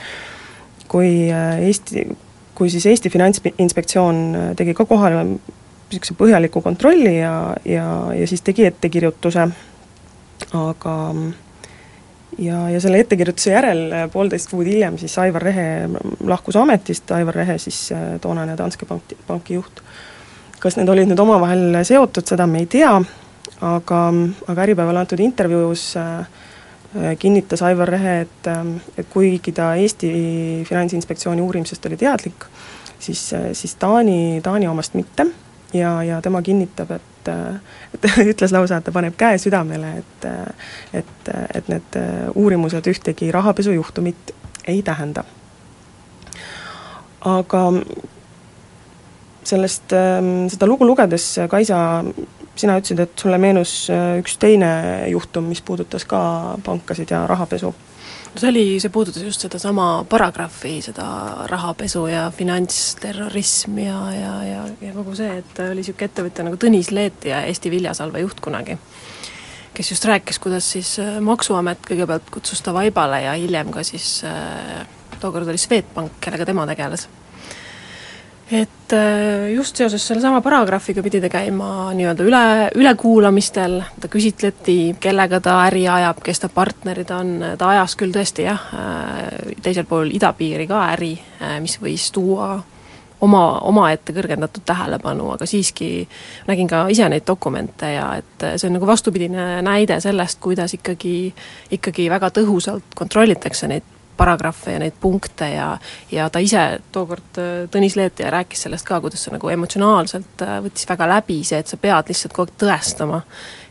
kui 0.88 1.28
Eesti, 1.32 2.06
kui 2.58 2.70
siis 2.70 2.86
Eesti 2.86 3.10
Finantsinspektsioon 3.10 4.36
äh, 4.36 4.52
tegi 4.58 4.74
ka 4.74 4.86
kohale 4.90 5.24
niisuguse 5.28 6.16
põhjaliku 6.20 6.62
kontrolli 6.66 7.20
ja, 7.20 7.34
ja, 7.66 7.88
ja 8.18 8.28
siis 8.28 8.42
tegi 8.44 8.66
ettekirjutuse, 8.68 9.46
aga 10.58 10.96
ja, 12.42 12.64
ja 12.74 12.82
selle 12.84 13.04
ettekirjutuse 13.06 13.54
järel 13.54 13.84
äh, 13.92 14.08
poolteist 14.14 14.50
kuud 14.52 14.68
hiljem 14.68 14.98
siis 14.98 15.18
Aivar 15.22 15.46
Rehe 15.48 15.68
lahkus 16.26 16.58
ametist, 16.60 17.14
Aivar 17.16 17.38
Rehe 17.44 17.60
siis 17.62 17.92
äh, 17.96 18.18
toonane 18.22 18.58
Danske 18.58 18.90
pank, 18.90 19.16
panki 19.30 19.60
juht. 19.62 19.86
kas 20.60 20.80
need 20.80 20.90
olid 20.90 21.12
nüüd 21.12 21.22
omavahel 21.22 21.84
seotud, 21.86 22.26
seda 22.26 22.50
me 22.50 22.64
ei 22.64 22.66
tea, 22.66 22.96
aga, 23.62 24.02
aga 24.48 24.64
Äripäevale 24.64 25.00
antud 25.00 25.20
intervjuus 25.20 25.96
äh, 25.98 26.28
Äh, 26.96 27.18
kinnitas 27.18 27.62
Aivar 27.62 27.88
Rehe, 27.88 28.22
et, 28.22 28.48
ähm, 28.48 28.76
et 28.98 29.08
kuigi 29.10 29.52
ta 29.52 29.76
Eesti 29.76 30.64
Finantsinspektsiooni 30.70 31.42
uurimisest 31.42 31.86
oli 31.86 31.98
teadlik, 31.98 32.46
siis, 33.00 33.34
äh, 33.34 33.50
siis 33.54 33.76
Taani, 33.76 34.40
Taani 34.44 34.68
omast 34.68 34.94
mitte 34.94 35.26
ja, 35.74 36.04
ja 36.04 36.22
tema 36.22 36.42
kinnitab, 36.42 36.92
et 36.92 37.04
et 37.28 38.06
ütles 38.32 38.54
lausa, 38.56 38.78
et 38.78 38.86
ta 38.88 38.92
paneb 38.96 39.18
käe 39.20 39.38
südamele, 39.38 39.90
et 40.00 40.28
et, 40.94 41.32
et 41.54 41.68
need 41.68 41.98
uurimused 42.36 42.88
ühtegi 42.88 43.34
rahapesujuhtumit 43.36 44.32
ei 44.68 44.82
tähenda. 44.82 45.24
aga 47.20 47.62
sellest, 49.48 49.94
ähm, 49.96 50.48
seda 50.51 50.68
lugu 50.70 50.88
lugedes 50.88 51.36
Kaisa 51.50 51.80
sina 52.58 52.77
ütlesid, 52.80 53.01
et 53.04 53.20
sulle 53.20 53.38
meenus 53.42 53.74
äh, 53.94 54.18
üks 54.22 54.38
teine 54.42 54.70
juhtum, 55.12 55.48
mis 55.51 55.62
puudutas 55.66 56.06
ka 56.10 56.20
pankasid 56.66 57.13
ja 57.13 57.25
rahapesu. 57.30 57.74
no 58.34 58.42
see 58.42 58.50
oli, 58.50 58.66
see 58.82 58.94
puudutas 58.94 59.24
just 59.24 59.46
sedasama 59.46 60.06
paragrahvi, 60.10 60.74
seda 60.86 61.08
rahapesu 61.51 62.08
ja 62.12 62.27
finantsterrorism 62.36 63.77
ja, 63.84 64.00
ja, 64.13 64.34
ja, 64.46 64.66
ja 64.82 64.96
kogu 64.96 65.16
see, 65.18 65.30
et 65.42 65.62
oli 65.68 65.82
niisugune 65.82 66.12
ettevõtja 66.12 66.48
nagu 66.48 66.60
Tõnis 66.62 66.92
Leet 66.94 67.30
ja 67.30 67.44
Eesti 67.48 67.72
Viljasalve 67.74 68.25
juht 68.25 68.42
kunagi, 68.44 68.77
kes 69.77 69.94
just 69.94 70.10
rääkis, 70.10 70.42
kuidas 70.44 70.72
siis 70.77 70.98
äh, 71.04 71.20
Maksuamet 71.22 71.86
kõigepealt 71.88 72.34
kutsus 72.34 72.63
ta 72.66 72.75
vaibale 72.75 73.24
ja 73.27 73.38
hiljem 73.38 73.72
ka 73.75 73.86
siis 73.86 74.20
äh, 74.27 74.84
tookord 75.22 75.48
oli 75.48 75.62
Swedbank, 75.62 76.20
kellega 76.22 76.50
tema 76.50 76.68
tegeles 76.70 77.08
et 78.51 78.94
äh, 78.94 79.54
just 79.54 79.75
seoses 79.75 80.08
sellesama 80.08 80.42
paragrahviga 80.42 81.04
pidi 81.04 81.20
ta 81.22 81.30
käima 81.32 81.92
nii-öelda 81.98 82.24
üle, 82.24 82.44
ülekuulamistel, 82.80 83.82
ta 84.00 84.08
küsitleti, 84.12 84.96
kellega 85.04 85.42
ta 85.44 85.58
äri 85.66 85.84
ajab, 85.92 86.22
kes 86.24 86.39
ta 86.44 86.50
partnerid 86.54 87.12
on, 87.12 87.34
ta 87.60 87.74
ajas 87.75 87.98
küll 88.00 88.16
tõesti 88.16 88.48
jah, 88.48 88.70
äh, 88.77 89.54
teisel 89.63 89.88
pool 89.89 90.13
idapiiri 90.16 90.68
ka 90.70 90.86
äri, 90.94 91.13
äh, 91.42 91.58
mis 91.63 91.75
võis 91.84 92.08
tuua 92.16 92.56
oma, 93.22 93.44
omaette 93.68 94.16
kõrgendatud 94.16 94.63
tähelepanu, 94.66 95.34
aga 95.36 95.46
siiski 95.50 96.08
nägin 96.48 96.72
ka 96.72 96.86
ise 96.94 97.10
neid 97.10 97.27
dokumente 97.27 97.92
ja 97.98 98.13
et 98.22 98.48
see 98.56 98.70
on 98.70 98.77
nagu 98.77 98.88
vastupidine 98.88 99.58
näide 99.66 100.00
sellest, 100.00 100.39
kuidas 100.39 100.77
ikkagi, 100.77 101.18
ikkagi 101.75 102.08
väga 102.13 102.32
tõhusalt 102.39 102.96
kontrollitakse 102.96 103.68
neid 103.68 103.97
paragrahve 104.18 104.74
ja 104.74 104.82
neid 104.82 104.98
punkte 105.02 105.50
ja 105.50 105.68
ja 106.12 106.30
ta 106.30 106.40
ise 106.44 106.80
tookord, 106.92 107.40
äh, 107.42 107.66
Tõnis 107.72 107.98
Leetja 108.00 108.32
rääkis 108.34 108.66
sellest 108.66 108.88
ka, 108.88 109.00
kuidas 109.02 109.24
see 109.24 109.34
nagu 109.34 109.50
emotsionaalselt 109.54 110.44
äh, 110.46 110.58
võttis 110.66 110.88
väga 110.90 111.08
läbi, 111.10 111.42
see, 111.48 111.60
et 111.62 111.68
sa 111.68 111.80
pead 111.82 112.12
lihtsalt 112.12 112.36
kogu 112.36 112.52
aeg 112.52 112.62
tõestama, 112.64 113.22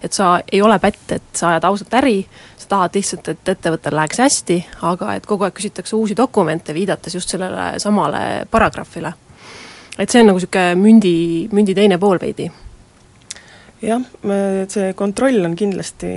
et 0.03 0.17
sa 0.17 0.37
ei 0.53 0.63
ole 0.63 0.79
pätt, 0.83 1.07
et 1.19 1.31
sa 1.37 1.55
ajad 1.55 1.69
ausat 1.71 1.97
äri, 2.01 2.19
sa 2.57 2.71
tahad 2.75 2.99
lihtsalt, 2.99 3.33
et 3.33 3.55
ettevõttel 3.57 3.97
läheks 3.97 4.23
hästi, 4.25 4.61
aga 4.91 5.15
et 5.17 5.27
kogu 5.27 5.47
aeg 5.47 5.57
küsitakse 5.57 5.97
uusi 5.97 6.17
dokumente, 6.17 6.75
viidates 6.75 7.15
just 7.15 7.33
sellele 7.33 7.75
samale 7.83 8.47
paragrahvile. 8.51 9.13
et 9.99 10.11
see 10.11 10.21
on 10.21 10.27
nagu 10.29 10.39
niisugune 10.39 10.75
mündi, 10.77 11.17
mündi 11.53 11.75
teine 11.75 11.99
pool 11.99 12.19
veidi 12.21 12.51
jah, 13.87 14.03
see 14.73 14.93
kontroll 14.99 15.45
on 15.47 15.55
kindlasti 15.59 16.09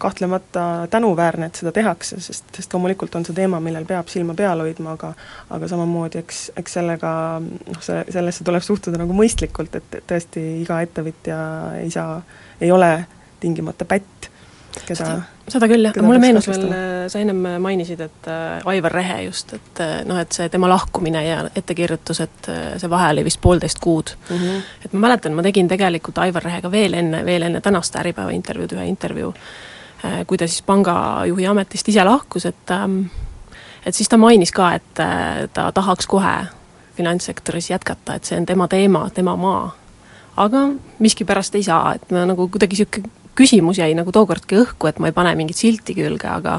kahtlemata 0.00 0.64
tänuväärne, 0.90 1.50
et 1.50 1.60
seda 1.60 1.72
tehakse, 1.76 2.18
sest, 2.22 2.48
sest 2.56 2.74
loomulikult 2.74 3.14
on 3.18 3.26
see 3.26 3.36
teema, 3.36 3.60
millel 3.62 3.86
peab 3.88 4.10
silma 4.12 4.34
peal 4.38 4.64
hoidma, 4.64 4.96
aga 4.98 5.12
aga 5.56 5.70
samamoodi 5.70 6.22
eks, 6.22 6.42
eks 6.60 6.78
sellega 6.80 7.12
noh, 7.42 7.82
see, 7.84 8.02
sellesse 8.10 8.46
tuleb 8.46 8.64
suhtuda 8.66 9.00
nagu 9.02 9.16
mõistlikult, 9.16 9.78
et 9.80 10.00
tõesti 10.10 10.44
iga 10.64 10.80
ettevõtja 10.86 11.40
ei 11.84 11.90
saa, 11.94 12.20
ei 12.60 12.72
ole 12.74 12.92
tingimata 13.40 13.86
pätt 13.88 14.30
keda 14.86 14.96
seda, 14.98 15.20
seda 15.52 15.68
küll 15.70 15.86
jah, 15.86 15.96
mulle 16.04 16.20
meenus 16.22 16.48
veel, 16.50 16.66
äh, 16.74 17.06
sa 17.12 17.20
ennem 17.20 17.40
mainisid, 17.62 18.00
et 18.04 18.28
äh, 18.30 18.68
Aivar 18.72 18.94
Rehe 18.94 19.22
just, 19.26 19.54
et 19.56 19.82
äh, 19.82 19.96
noh, 20.08 20.20
et 20.20 20.36
see 20.36 20.48
tema 20.52 20.68
lahkumine 20.70 21.22
ja 21.24 21.40
ettekirjutus, 21.56 22.22
et 22.24 22.50
see 22.80 22.90
vahe 22.90 23.10
oli 23.14 23.24
vist 23.26 23.40
poolteist 23.42 23.80
kuud 23.82 24.14
mm. 24.18 24.36
-hmm. 24.36 24.68
et 24.84 24.92
ma 24.92 25.06
mäletan, 25.06 25.34
ma 25.34 25.42
tegin 25.46 25.68
tegelikult 25.68 26.18
Aivar 26.18 26.44
Rehega 26.44 26.70
veel 26.70 26.94
enne, 26.94 27.24
veel 27.26 27.48
enne 27.48 27.60
tänast 27.60 27.96
Äripäeva 27.96 28.30
intervjuud 28.30 28.72
ühe 28.76 28.86
intervjuu, 28.88 29.34
kui 30.26 30.38
ta 30.38 30.46
siis 30.46 30.62
pangajuhi 30.62 31.46
ametist 31.46 31.88
ise 31.88 32.04
lahkus, 32.04 32.46
et 32.46 32.70
ähm, 32.70 33.02
et 33.86 33.94
siis 33.94 34.08
ta 34.08 34.16
mainis 34.16 34.52
ka, 34.52 34.72
et 34.74 34.94
ta 35.52 35.72
tahaks 35.72 36.06
kohe 36.06 36.46
finantssektoris 36.96 37.70
jätkata, 37.70 38.14
et 38.14 38.24
see 38.24 38.38
on 38.38 38.46
tema 38.46 38.68
teema, 38.68 39.10
tema 39.14 39.36
maa. 39.36 39.76
aga 40.36 40.68
miskipärast 40.98 41.54
ei 41.54 41.62
saa, 41.62 41.94
et 41.94 42.10
ma 42.10 42.24
nagu 42.24 42.48
kuidagi 42.48 42.76
niisugune 42.76 43.19
küsimus 43.40 43.80
jäi 43.80 43.94
nagu 43.96 44.12
tookordki 44.14 44.58
õhku, 44.60 44.90
et 44.90 45.00
ma 45.00 45.10
ei 45.10 45.16
pane 45.16 45.32
mingit 45.38 45.58
silti 45.58 45.96
külge, 45.96 46.28
aga 46.28 46.58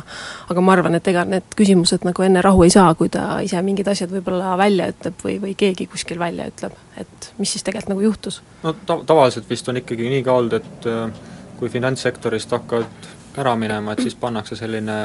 aga 0.50 0.63
ma 0.65 0.75
arvan, 0.75 0.97
et 0.97 1.07
ega 1.11 1.25
need 1.29 1.55
küsimused 1.57 2.05
nagu 2.07 2.25
enne 2.25 2.41
rahu 2.45 2.65
ei 2.65 2.73
saa, 2.73 2.93
kui 2.97 3.11
ta 3.13 3.39
ise 3.45 3.61
mingid 3.65 3.89
asjad 3.91 4.11
võib-olla 4.13 4.55
välja 4.59 4.89
ütleb 4.93 5.25
või, 5.25 5.38
või 5.43 5.55
keegi 5.57 5.88
kuskil 5.91 6.19
välja 6.21 6.50
ütleb, 6.51 6.77
et 7.01 7.31
mis 7.38 7.53
siis 7.53 7.65
tegelikult 7.67 7.93
nagu 7.93 8.05
juhtus? 8.07 8.41
no 8.63 8.73
ta-, 8.85 9.01
tavaliselt 9.07 9.50
vist 9.50 9.69
on 9.69 9.81
ikkagi 9.81 10.09
nii 10.15 10.25
ka 10.25 10.38
olnud, 10.41 10.57
et 10.57 10.89
äh, 10.89 11.29
kui 11.59 11.69
finantssektorist 11.69 12.57
hakkavad 12.57 13.11
ära 13.41 13.55
minema, 13.55 13.93
et 13.93 14.03
siis 14.03 14.17
pannakse 14.19 14.57
selline 14.59 14.97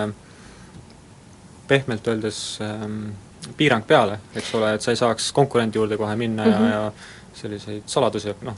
pehmelt 1.68 2.09
öeldes 2.09 2.40
ähm, 2.62 3.11
piirang 3.56 3.85
peale, 3.87 4.18
eks 4.35 4.54
ole, 4.59 4.73
et 4.75 4.83
sa 4.83 4.95
ei 4.95 4.99
saaks 4.99 5.30
konkurendi 5.37 5.78
juurde 5.78 5.99
kohe 6.00 6.16
minna 6.16 6.47
mm 6.47 6.52
-hmm. 6.52 6.71
ja, 6.71 6.80
ja 6.80 6.92
selliseid 7.37 7.83
saladusi, 7.87 8.35
noh, 8.42 8.56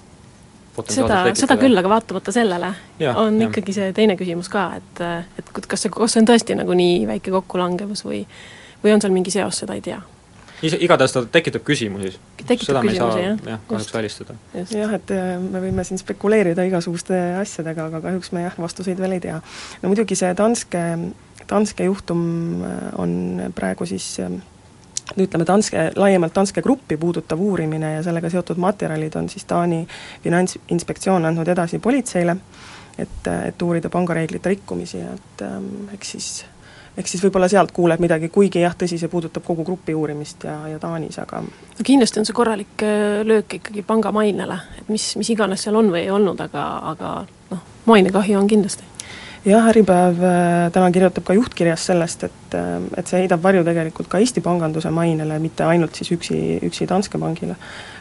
seda, 0.93 1.23
seda 1.39 1.57
küll, 1.61 1.77
aga 1.79 1.91
vaatamata 1.93 2.35
sellele 2.35 2.73
ja, 3.01 3.17
on 3.19 3.41
ja. 3.41 3.49
ikkagi 3.49 3.75
see 3.77 3.91
teine 3.97 4.19
küsimus 4.21 4.51
ka, 4.53 4.71
et, 4.79 5.03
et 5.41 5.51
kas 5.57 5.87
see, 5.87 5.93
kas 5.95 6.15
see 6.15 6.23
on 6.23 6.31
tõesti 6.31 6.59
nagu 6.59 6.77
nii 6.79 7.03
väike 7.11 7.35
kokkulangevus 7.35 8.05
või 8.07 8.23
või 8.85 8.95
on 8.95 9.03
seal 9.03 9.15
mingi 9.15 9.35
seos, 9.35 9.65
seda 9.65 9.77
ei 9.79 9.85
tea 9.85 10.01
igatahes 10.63 11.13
ta 11.15 11.23
tekitab 11.33 11.63
küsimusi. 11.63 12.19
tekitab 12.47 12.83
küsimusi, 12.83 13.23
jah. 13.23 13.39
jah, 13.47 13.61
kahjuks 13.69 13.95
välistada. 13.95 14.35
jah, 14.55 14.95
et 14.95 15.11
äh, 15.15 15.39
me 15.39 15.63
võime 15.63 15.85
siin 15.87 16.01
spekuleerida 16.01 16.65
igasuguste 16.67 17.19
asjadega, 17.39 17.89
aga 17.93 18.01
kahjuks 18.09 18.33
me 18.35 18.43
jah, 18.43 18.59
vastuseid 18.59 18.99
veel 18.99 19.19
ei 19.19 19.23
tea. 19.23 19.41
no 19.83 19.93
muidugi 19.93 20.19
see 20.19 20.33
Danske, 20.39 20.85
Danske 21.49 21.87
juhtum 21.87 22.23
äh, 22.67 22.79
on 22.99 23.53
praegu 23.55 23.87
siis 23.87 24.17
äh, 24.25 24.35
ütleme, 25.17 25.47
Danske, 25.47 25.91
laiemalt 25.97 26.35
Danske 26.35 26.63
Gruppi 26.63 26.97
puudutav 26.97 27.41
uurimine 27.41 27.95
ja 27.95 28.03
sellega 28.03 28.31
seotud 28.31 28.61
materjalid 28.61 29.17
on 29.17 29.29
siis 29.29 29.45
Taani 29.49 29.87
finantsinspektsioon 30.25 31.25
andnud 31.25 31.49
edasi 31.49 31.79
politseile, 31.79 32.37
et, 32.99 33.33
et 33.47 33.63
uurida 33.63 33.91
pangareeglite 33.91 34.55
rikkumisi, 34.55 35.01
et 35.01 35.43
ähm, 35.47 35.89
eks 35.95 36.15
siis 36.17 36.31
eks 36.99 37.15
siis 37.15 37.23
võib-olla 37.23 37.47
sealt 37.49 37.71
kuuleb 37.73 38.01
midagi, 38.03 38.29
kuigi 38.35 38.63
jah, 38.65 38.75
tõsi, 38.75 38.99
see 38.99 39.11
puudutab 39.11 39.45
kogu 39.47 39.65
grupi 39.65 39.95
uurimist 39.95 40.45
ja, 40.49 40.57
ja 40.73 40.81
Taanis, 40.83 41.21
aga 41.23 41.45
no 41.45 41.87
kindlasti 41.87 42.21
on 42.21 42.27
see 42.27 42.37
korralik 42.37 42.83
äh, 42.83 43.21
löök 43.27 43.59
ikkagi 43.61 43.85
panga 43.87 44.13
mainele, 44.13 44.59
et 44.81 44.91
mis, 44.93 45.13
mis 45.21 45.31
iganes 45.35 45.63
seal 45.63 45.79
on 45.79 45.93
või 45.95 46.05
ei 46.05 46.11
olnud, 46.15 46.41
aga, 46.49 46.69
aga 46.93 47.13
noh, 47.53 47.67
mainekahju 47.87 48.41
on 48.41 48.51
kindlasti 48.51 48.98
jah, 49.47 49.69
Äripäev 49.71 50.23
äh, 50.23 50.71
täna 50.73 50.91
kirjutab 50.93 51.27
ka 51.27 51.37
juhtkirjas 51.37 51.87
sellest, 51.91 52.25
et, 52.29 52.57
äh, 52.57 52.79
et 52.99 53.11
see 53.11 53.23
heidab 53.23 53.43
varju 53.43 53.65
tegelikult 53.67 54.11
ka 54.11 54.21
Eesti 54.23 54.43
panganduse 54.45 54.91
mainele, 54.95 55.39
mitte 55.43 55.67
ainult 55.67 55.99
siis 55.99 56.11
üksi, 56.17 56.41
üksi 56.67 56.89
Danske 56.89 57.21
pangile. 57.21 57.57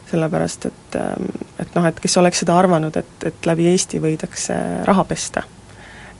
sellepärast, 0.07 0.65
et, 0.65 0.95
äh, 0.95 1.15
et 1.59 1.73
noh, 1.75 1.85
et 1.85 1.97
kes 1.99 2.13
oleks 2.17 2.39
seda 2.39 2.55
arvanud, 2.55 2.95
et, 2.95 3.25
et 3.27 3.45
läbi 3.49 3.65
Eesti 3.73 3.99
võidakse 3.99 4.55
raha 4.87 5.03
pesta. 5.03 5.43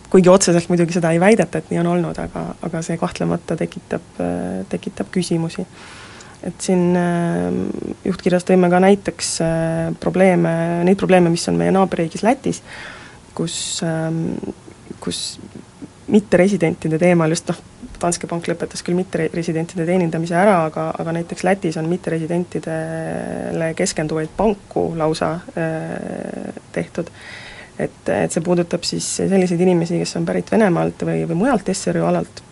kuigi 0.10 0.30
otseselt 0.30 0.70
muidugi 0.70 0.94
seda 0.96 1.12
ei 1.12 1.20
väideta, 1.20 1.58
et 1.58 1.72
nii 1.72 1.80
on 1.80 1.88
olnud, 1.94 2.20
aga, 2.20 2.44
aga 2.64 2.82
see 2.82 2.98
kahtlemata 2.98 3.58
tekitab, 3.60 4.22
tekitab 4.70 5.10
küsimusi 5.12 5.66
et 6.48 6.62
siin 6.62 6.96
juhtkirjas 8.06 8.46
tõime 8.48 8.70
ka 8.72 8.80
näiteks 8.80 9.32
probleeme, 10.00 10.54
neid 10.88 11.00
probleeme, 11.00 11.32
mis 11.34 11.44
on 11.52 11.58
meie 11.60 11.74
naaberriigis 11.76 12.24
Lätis, 12.24 12.62
kus 13.36 13.82
kus 15.00 15.40
mitteresidentide 16.08 17.00
teemal 17.00 17.32
just 17.34 17.50
noh, 17.52 17.60
Danske 18.02 18.28
Bank 18.30 18.46
lõpetas 18.48 18.84
küll 18.86 18.96
mitteresidentide 18.98 19.86
teenindamise 19.88 20.38
ära, 20.38 20.60
aga, 20.68 20.92
aga 21.02 21.16
näiteks 21.18 21.44
Lätis 21.44 21.80
on 21.82 21.90
mitteresidentidele 21.90 23.72
keskenduvaid 23.78 24.36
panku 24.38 24.92
lausa 24.98 25.34
äh, 25.58 26.54
tehtud. 26.72 27.10
et, 27.80 28.10
et 28.10 28.34
see 28.34 28.42
puudutab 28.42 28.86
siis 28.88 29.16
selliseid 29.18 29.62
inimesi, 29.62 30.00
kes 30.02 30.16
on 30.18 30.26
pärit 30.26 30.52
Venemaalt 30.52 31.04
või, 31.06 31.26
või 31.30 31.42
mujalt 31.44 31.74
SRÜ 31.74 32.06
alalt 32.06 32.44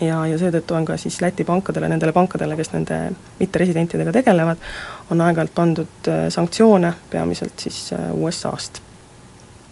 ja, 0.00 0.22
ja 0.26 0.38
seetõttu 0.38 0.78
on 0.78 0.86
ka 0.86 0.96
siis 0.96 1.20
Läti 1.22 1.44
pankadele, 1.44 1.90
nendele 1.90 2.14
pankadele, 2.14 2.56
kes 2.58 2.72
nende 2.72 3.00
mitteresidentidega 3.40 4.14
tegelevad, 4.14 4.62
on 5.10 5.20
aeg-ajalt 5.26 5.54
pandud 5.54 6.10
äh, 6.10 6.24
sanktsioone, 6.32 6.94
peamiselt 7.10 7.66
siis 7.66 7.84
äh, 7.98 8.08
USA-st 8.14 8.82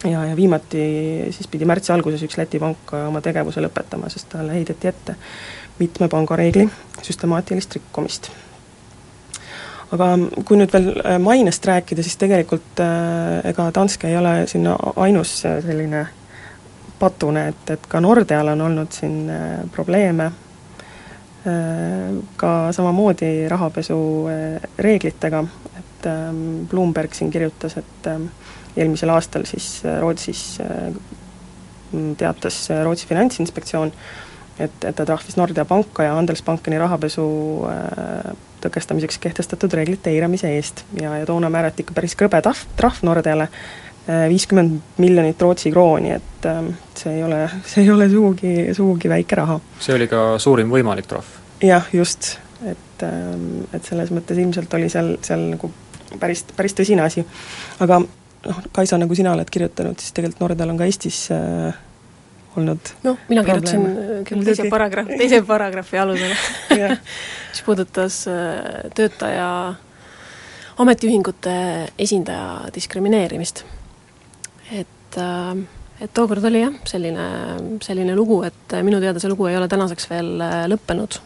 ja, 0.04 0.24
ja 0.26 0.36
viimati 0.36 0.84
siis 1.30 1.48
pidi 1.48 1.64
märtsi 1.68 1.92
alguses 1.92 2.22
üks 2.24 2.38
Läti 2.40 2.60
pank 2.60 2.92
oma 3.06 3.20
tegevuse 3.24 3.62
lõpetama, 3.64 4.08
sest 4.12 4.30
talle 4.32 4.54
heideti 4.56 4.88
ette 4.88 5.16
mitme 5.80 6.08
pangareegli 6.08 6.68
süstemaatilist 7.02 7.74
rikkumist. 7.74 8.30
aga 9.90 10.12
kui 10.46 10.58
nüüd 10.60 10.72
veel 10.72 10.92
äh, 11.02 11.18
mainest 11.18 11.66
rääkida, 11.66 12.02
siis 12.06 12.16
tegelikult 12.20 12.80
äh, 12.84 13.40
ega 13.50 13.70
Danske 13.74 14.08
ei 14.08 14.16
ole 14.16 14.46
siin 14.46 14.68
ainus 14.96 15.40
selline 15.42 16.06
patune, 17.00 17.48
et, 17.48 17.72
et 17.74 17.88
ka 17.88 18.00
Nordeal 18.00 18.52
on 18.54 18.60
olnud 18.68 18.92
siin 18.94 19.26
äh, 19.30 19.58
probleeme 19.72 20.30
ka 22.36 22.48
samamoodi 22.76 23.48
rahapesu 23.48 23.96
reeglitega, 24.78 25.38
et 26.00 26.08
ähm, 26.08 26.66
Bloomberg 26.70 27.12
siin 27.14 27.30
kirjutas, 27.30 27.76
et 27.76 28.08
ähm, 28.08 28.30
eelmisel 28.76 29.10
aastal 29.14 29.44
siis 29.48 29.82
äh, 29.84 30.00
Rootsis 30.00 30.58
äh, 30.60 30.92
teatas 32.18 32.70
äh, 32.70 32.84
Rootsi 32.84 33.06
finantsinspektsioon, 33.10 33.92
et, 34.58 34.84
et 34.84 34.96
ta 34.96 35.06
trahvis 35.06 35.36
Nordea 35.36 35.64
panka 35.64 36.06
ja 36.06 36.14
Handelsbankeni 36.18 36.78
rahapesu 36.78 37.26
tõkestamiseks 38.60 39.16
kehtestatud 39.22 39.72
reeglite 39.72 40.12
eiramise 40.12 40.50
eest 40.56 40.84
ja, 41.00 41.14
ja 41.16 41.28
toona 41.28 41.48
määrati 41.50 41.84
ikka 41.84 41.96
päris 41.96 42.16
krõbe 42.18 42.42
trahv, 42.44 42.66
trahv 42.76 43.00
Nordeale, 43.08 43.48
viiskümmend 44.28 45.00
miljonit 45.00 45.40
Rootsi 45.40 45.72
krooni, 45.72 46.12
et 46.18 46.48
see 46.98 47.16
ei 47.16 47.24
ole, 47.24 47.40
see 47.70 47.86
ei 47.86 47.92
ole 47.94 48.10
sugugi, 48.12 48.54
sugugi 48.76 49.08
väike 49.12 49.40
raha. 49.40 49.58
see 49.80 49.96
oli 49.96 50.10
ka 50.12 50.34
suurim 50.38 50.72
võimalik 50.72 51.08
trahv? 51.08 51.38
jah, 51.64 51.88
just, 51.96 52.34
et, 52.68 53.06
et 53.72 53.88
selles 53.88 54.12
mõttes 54.12 54.38
ilmselt 54.44 54.76
oli 54.76 54.92
seal, 54.92 55.14
seal 55.24 55.48
nagu 55.54 55.72
päris, 56.18 56.44
päris 56.56 56.74
tõsine 56.74 57.04
asi. 57.04 57.24
aga 57.80 58.00
noh, 58.00 58.64
Kaisa, 58.72 58.98
nagu 58.98 59.14
sina 59.14 59.34
oled 59.36 59.50
kirjutanud, 59.52 60.00
siis 60.00 60.16
tegelikult 60.16 60.44
Nordal 60.44 60.72
on 60.72 60.80
ka 60.80 60.88
Eestis 60.88 61.26
äh, 61.34 61.76
olnud 62.56 62.92
noh, 63.04 63.18
mina 63.28 63.44
kirjutasin 63.46 63.82
probleeme. 63.84 64.24
küll 64.28 64.44
teise 64.44 64.62
Muidugi. 64.62 64.70
paragrahvi, 64.74 65.18
teise 65.22 65.42
paragrahvi 65.46 66.00
alusel 66.02 66.34
mis 67.50 67.62
puudutas 67.66 68.22
äh, 68.30 68.88
töötaja 68.94 69.50
ametiühingute 70.80 71.52
esindaja 71.98 72.70
diskrimineerimist. 72.74 73.64
et, 74.72 75.18
äh, 75.18 75.52
et 76.00 76.14
tookord 76.14 76.44
oli 76.50 76.64
jah, 76.64 76.80
selline, 76.88 77.28
selline 77.84 78.16
lugu, 78.16 78.42
et 78.48 78.80
minu 78.86 79.02
teada 79.02 79.22
see 79.22 79.30
lugu 79.30 79.50
ei 79.50 79.58
ole 79.60 79.68
tänaseks 79.68 80.10
veel 80.10 80.34
äh, 80.46 80.64
lõppenud. 80.72 81.20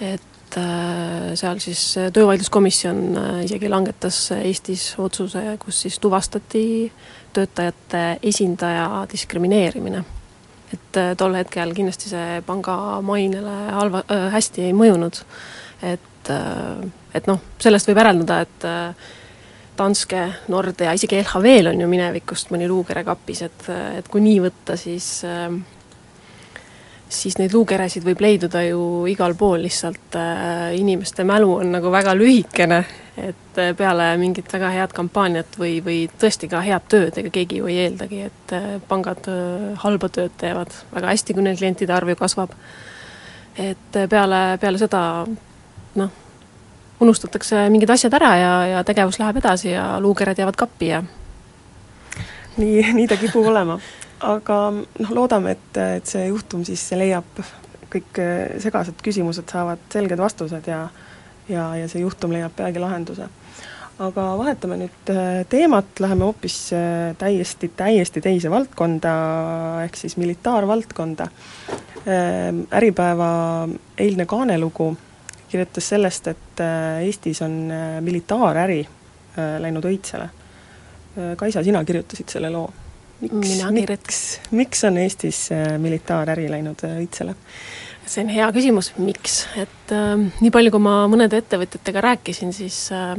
et 0.00 0.32
äh, 0.56 1.32
seal 1.38 1.60
siis 1.62 1.82
töövaidluskomisjon 2.14 3.00
äh, 3.16 3.38
isegi 3.44 3.70
langetas 3.72 4.18
Eestis 4.36 4.92
otsuse, 5.02 5.42
kus 5.62 5.80
siis 5.86 5.98
tuvastati 5.98 6.92
töötajate 7.36 8.04
esindaja 8.22 9.06
diskrimineerimine. 9.12 10.04
et 10.72 10.96
äh, 10.98 11.14
tol 11.16 11.34
hetkel 11.34 11.74
kindlasti 11.74 12.10
see 12.10 12.40
panga 12.46 13.00
mainele 13.02 13.56
halva 13.74 14.04
äh,, 14.10 14.28
hästi 14.32 14.68
ei 14.68 14.72
mõjunud. 14.76 15.22
et 15.82 16.30
äh, 16.30 16.86
et 17.16 17.28
noh, 17.30 17.40
sellest 17.62 17.88
võib 17.88 18.00
järeldada, 18.02 18.40
et 18.44 18.66
äh, 18.68 19.14
Danske, 19.76 20.22
Nordea, 20.52 20.94
isegi 20.96 21.18
LHV-l 21.20 21.72
on 21.72 21.82
ju 21.82 21.88
minevikust 21.90 22.52
mõni 22.52 22.68
luukere 22.68 23.02
kapis, 23.04 23.42
et, 23.44 23.66
et 23.98 24.08
kui 24.08 24.22
nii 24.24 24.38
võtta, 24.46 24.76
siis 24.80 25.08
äh, 25.28 25.50
siis 27.08 27.36
neid 27.38 27.54
luukeresid 27.54 28.04
võib 28.06 28.20
leiduda 28.24 28.62
ju 28.66 28.80
igal 29.10 29.36
pool, 29.38 29.62
lihtsalt 29.66 30.16
äh, 30.18 30.74
inimeste 30.78 31.24
mälu 31.26 31.52
on 31.60 31.70
nagu 31.76 31.90
väga 31.92 32.14
lühikene, 32.18 32.80
et 33.16 33.60
äh, 33.62 33.72
peale 33.78 34.08
mingit 34.20 34.50
väga 34.52 34.72
head 34.74 34.94
kampaaniat 34.96 35.58
või, 35.60 35.78
või 35.84 35.98
tõesti 36.20 36.50
ka 36.50 36.62
head 36.66 36.88
tööd, 36.90 37.18
ega 37.22 37.32
keegi 37.34 37.60
ju 37.60 37.70
ei 37.70 37.78
eeldagi, 37.86 38.22
et 38.30 38.54
äh, 38.56 38.68
pangad 38.88 39.30
halba 39.82 40.10
tööd 40.12 40.34
teevad 40.40 40.74
väga 40.94 41.14
hästi, 41.14 41.36
kui 41.36 41.46
neil 41.46 41.58
klientide 41.58 41.94
arv 41.94 42.10
ju 42.10 42.18
kasvab. 42.18 42.56
et 43.56 44.00
peale, 44.10 44.58
peale 44.60 44.78
seda 44.78 45.00
noh, 45.96 46.10
unustatakse 47.00 47.68
mingid 47.72 47.90
asjad 47.90 48.14
ära 48.18 48.32
ja, 48.36 48.50
ja 48.74 48.82
tegevus 48.84 49.18
läheb 49.20 49.38
edasi 49.40 49.70
ja 49.70 49.94
luukered 50.00 50.38
jäävad 50.38 50.56
kappi 50.56 50.90
ja 50.90 51.02
nii, 52.56 52.92
nii 52.92 53.06
ta 53.08 53.16
kipub 53.20 53.46
olema. 53.46 53.78
Aga 54.20 54.58
noh, 54.72 55.10
loodame, 55.12 55.56
et, 55.56 55.80
et 55.98 56.08
see 56.08 56.26
juhtum 56.30 56.64
siis 56.66 56.82
leiab, 56.96 57.40
kõik 57.92 58.20
eh, 58.22 58.56
segased 58.62 59.00
küsimused 59.04 59.48
saavad 59.52 59.82
selged 59.92 60.20
vastused 60.20 60.70
ja 60.70 60.86
ja, 61.48 61.66
ja 61.78 61.88
see 61.88 62.02
juhtum 62.02 62.32
leiab 62.34 62.54
peagi 62.56 62.82
lahenduse. 62.82 63.28
aga 63.98 64.24
vahetame 64.36 64.76
nüüd 64.80 65.12
eh, 65.12 65.44
teemat, 65.48 66.00
läheme 66.00 66.26
hoopis 66.28 66.56
eh, 66.76 67.14
täiesti, 67.18 67.70
täiesti 67.76 68.20
teise 68.20 68.50
valdkonda, 68.50 69.12
ehk 69.84 69.96
siis 69.96 70.16
militaarvaldkonda. 70.20 71.28
Äripäeva 72.06 73.28
eilne 73.98 74.26
kaanelugu 74.30 74.92
kirjutas 75.50 75.88
sellest, 75.90 76.28
et 76.30 76.60
Eestis 77.02 77.40
on 77.42 77.56
militaaräri 78.06 78.78
läinud 79.34 79.88
õitsele. 79.90 80.28
Kaisa, 81.36 81.64
sina 81.66 81.82
kirjutasid 81.84 82.30
selle 82.30 82.52
loo. 82.54 82.68
Mina 83.20 83.70
miks, 83.72 84.40
miks 84.52 84.84
on 84.84 84.98
Eestis 85.00 85.46
äh, 85.54 85.78
militaaräri 85.80 86.50
läinud 86.52 86.84
äh, 86.84 86.98
õitsele? 87.00 87.36
see 88.06 88.22
on 88.22 88.28
hea 88.30 88.46
küsimus, 88.54 88.92
miks, 89.02 89.40
et 89.58 89.94
äh, 89.94 90.12
nii 90.20 90.52
palju, 90.54 90.70
kui 90.74 90.82
ma 90.84 90.98
mõnede 91.10 91.40
ettevõtjatega 91.40 92.04
rääkisin, 92.04 92.52
siis 92.54 92.84
äh, 92.94 93.16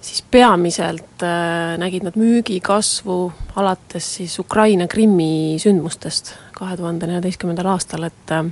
siis 0.00 0.22
peamiselt 0.30 1.22
äh, 1.22 1.76
nägid 1.78 2.04
nad 2.06 2.16
müügi 2.16 2.60
kasvu 2.64 3.32
alates 3.60 4.14
siis 4.16 4.38
Ukraina 4.38 4.88
Krimmi 4.88 5.58
sündmustest 5.60 6.34
kahe 6.56 6.76
tuhande 6.76 7.08
neljateistkümnendal 7.08 7.68
aastal, 7.74 8.08
et 8.08 8.32
äh, 8.32 8.48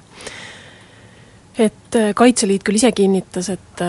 et 1.59 1.97
äh, 1.97 2.13
Kaitseliit 2.15 2.65
küll 2.67 2.79
ise 2.79 2.93
kinnitas, 2.93 3.49
et 3.51 3.83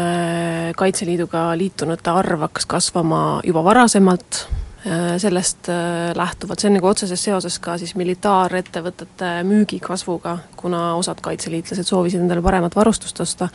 Kaitseliiduga 0.76 1.50
liitunute 1.60 2.12
arv 2.12 2.48
hakkas 2.48 2.66
kasvama 2.70 3.42
juba 3.46 3.64
varasemalt, 3.64 4.46
sellest 4.80 5.68
lähtuvalt, 6.16 6.62
see 6.62 6.70
on 6.70 6.78
nagu 6.78 6.88
otseses 6.88 7.20
seoses 7.28 7.58
ka 7.60 7.74
siis 7.82 7.92
militaarettevõtete 8.00 9.32
müügi 9.44 9.82
kasvuga, 9.84 10.38
kuna 10.56 10.94
osad 10.96 11.20
kaitseliitlased 11.26 11.84
soovisid 11.84 12.24
endale 12.24 12.40
paremat 12.46 12.78
varustust 12.80 13.20
osta, 13.20 13.50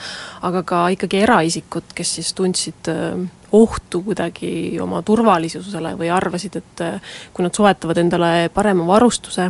aga 0.44 0.60
ka 0.68 0.82
ikkagi 0.92 1.22
eraisikud, 1.24 1.94
kes 1.96 2.12
siis 2.18 2.34
tundsid 2.36 2.92
ohtu 3.56 4.02
kuidagi 4.04 4.76
oma 4.84 5.00
turvalisusele 5.06 5.94
või 5.96 6.12
arvasid, 6.12 6.60
et 6.60 6.84
kui 7.32 7.46
nad 7.46 7.56
soetavad 7.56 8.02
endale 8.04 8.50
parema 8.52 8.84
varustuse, 8.92 9.48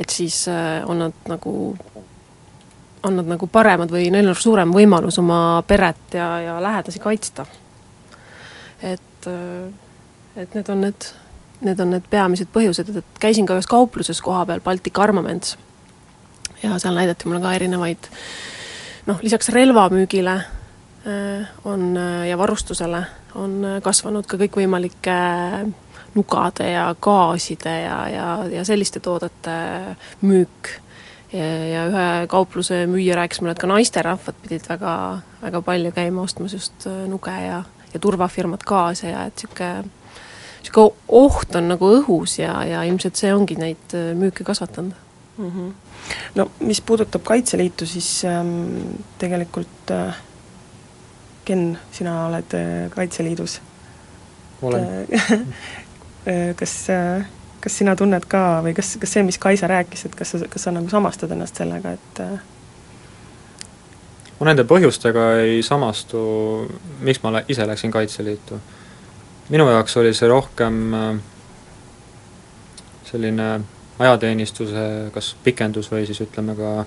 et 0.00 0.08
siis 0.08 0.46
on 0.88 1.04
nad 1.04 1.28
nagu 1.28 1.54
on 3.04 3.16
nad 3.16 3.28
nagu 3.28 3.46
paremad 3.52 3.92
või 3.92 4.08
neil 4.12 4.30
on 4.32 4.38
suurem 4.38 4.72
võimalus 4.72 5.18
oma 5.20 5.62
peret 5.68 6.16
ja, 6.16 6.28
ja 6.40 6.54
lähedasi 6.62 7.02
kaitsta. 7.02 7.46
et, 8.82 9.28
et 10.36 10.54
need 10.54 10.68
on 10.68 10.80
need, 10.80 11.10
need 11.60 11.80
on 11.80 11.94
need 11.94 12.08
peamised 12.10 12.50
põhjused, 12.54 12.90
et 12.96 13.22
käisin 13.22 13.46
ka 13.46 13.58
ühes 13.58 13.70
kaupluses 13.70 14.20
koha 14.24 14.44
peal, 14.48 14.62
Baltic 14.64 14.98
Armaments, 14.98 15.56
ja 16.62 16.78
seal 16.78 16.96
näidati 16.96 17.28
mulle 17.28 17.42
ka 17.44 17.54
erinevaid 17.54 18.10
noh, 19.06 19.20
lisaks 19.22 19.50
relvamüügile 19.54 20.38
on 21.68 21.98
ja 22.28 22.38
varustusele 22.40 23.02
on 23.36 23.58
kasvanud 23.84 24.24
ka 24.24 24.38
kõikvõimalike 24.40 25.16
nugade 26.14 26.70
ja 26.70 26.86
gaaside 27.02 27.74
ja, 27.82 27.98
ja, 28.08 28.28
ja 28.50 28.64
selliste 28.64 29.00
toodete 29.00 29.58
müük. 30.22 30.70
Ja, 31.34 31.46
ja 31.66 31.80
ühe 31.90 32.26
kaupluse 32.30 32.84
müüja 32.86 33.16
rääkis 33.18 33.40
mulle, 33.42 33.56
et 33.56 33.58
ka 33.58 33.66
naisterahvad 33.66 34.36
pidid 34.44 34.68
väga, 34.70 34.92
väga 35.42 35.62
palju 35.66 35.90
käima 35.96 36.22
ostmas 36.22 36.54
just 36.54 36.86
nuge 37.10 37.34
ja, 37.34 37.56
ja 37.90 38.00
turvafirmad 38.00 38.62
kaasa 38.62 39.08
ja 39.10 39.24
et 39.26 39.42
niisugune, 39.42 40.03
niisugune 40.64 40.94
oht 41.08 41.56
on 41.56 41.68
nagu 41.68 41.88
õhus 42.00 42.38
ja, 42.40 42.56
ja 42.66 42.82
ilmselt 42.88 43.20
see 43.20 43.32
ongi 43.34 43.56
neid 43.60 43.96
müüke 44.16 44.44
kasvatanud 44.44 44.94
mm. 45.38 45.50
-hmm. 45.50 45.72
no 46.34 46.50
mis 46.60 46.80
puudutab 46.80 47.22
Kaitseliitu, 47.22 47.86
siis 47.86 48.24
ähm, 48.24 48.80
tegelikult 49.18 49.90
äh, 49.90 50.16
Ken, 51.44 51.78
sina 51.92 52.26
oled 52.26 52.54
äh, 52.54 52.90
Kaitseliidus. 52.90 53.60
olen 54.62 55.06
kas 56.58 56.90
äh, 56.90 57.26
kas 57.60 57.78
sina 57.78 57.96
tunned 57.96 58.24
ka 58.28 58.60
või 58.64 58.74
kas, 58.76 58.96
kas 59.00 59.12
see, 59.12 59.22
mis 59.22 59.38
Kaisa 59.38 59.66
rääkis, 59.66 60.04
et 60.04 60.14
kas 60.14 60.34
sa, 60.34 60.38
kas 60.48 60.62
sa 60.62 60.72
nagu 60.72 60.88
samastad 60.88 61.30
ennast 61.32 61.56
sellega, 61.56 61.94
et 61.96 62.20
ma 64.40 64.50
nende 64.50 64.66
põhjustega 64.68 65.22
ei 65.40 65.62
samastu, 65.64 66.20
miks 67.00 67.22
ma 67.22 67.32
lä-, 67.38 67.44
ise 67.48 67.66
läksin 67.66 67.90
Kaitseliitu. 67.94 68.60
Minu 69.50 69.68
jaoks 69.68 69.96
oli 70.00 70.14
see 70.14 70.28
rohkem 70.28 70.94
äh, 70.94 71.14
selline 73.04 73.48
ajateenistuse 73.98 74.84
kas 75.14 75.34
pikendus 75.44 75.90
või 75.92 76.06
siis 76.08 76.20
ütleme 76.24 76.56
ka 76.58 76.84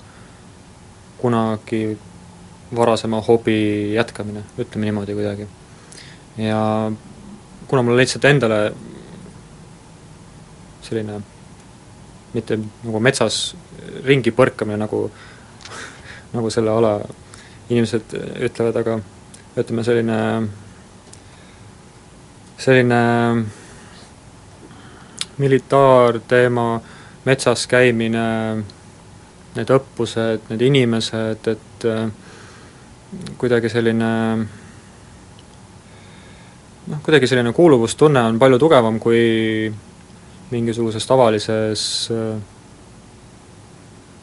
kunagi 1.18 1.98
varasema 2.76 3.22
hobi 3.24 3.94
jätkamine, 3.94 4.44
ütleme 4.60 4.86
niimoodi 4.86 5.14
kuidagi. 5.14 5.48
ja 6.38 6.92
kuna 7.68 7.82
mulle 7.82 8.02
lihtsalt 8.02 8.26
endale 8.26 8.74
selline 10.82 11.22
mitte 12.34 12.58
nagu 12.58 13.00
metsas 13.00 13.56
ringi 14.06 14.32
põrkamine, 14.32 14.78
nagu 14.78 15.08
nagu 16.36 16.50
selle 16.50 16.72
ala 16.72 17.00
inimesed 17.70 18.14
ütlevad, 18.50 18.82
aga 18.84 19.00
ütleme, 19.58 19.84
selline 19.84 20.20
selline 22.58 23.02
militaarteema, 25.38 26.68
metsas 27.26 27.68
käimine, 27.70 28.28
need 29.58 29.74
õppused, 29.74 30.48
need 30.50 30.64
inimesed, 30.70 31.50
et 31.54 31.86
äh, 31.86 32.08
kuidagi 33.38 33.70
selline 33.70 34.12
noh, 36.88 37.04
kuidagi 37.06 37.30
selline 37.30 37.54
kuuluvustunne 37.54 38.26
on 38.32 38.40
palju 38.42 38.60
tugevam 38.62 39.00
kui 39.00 39.72
mingisuguses 40.52 41.06
tavalises 41.06 41.88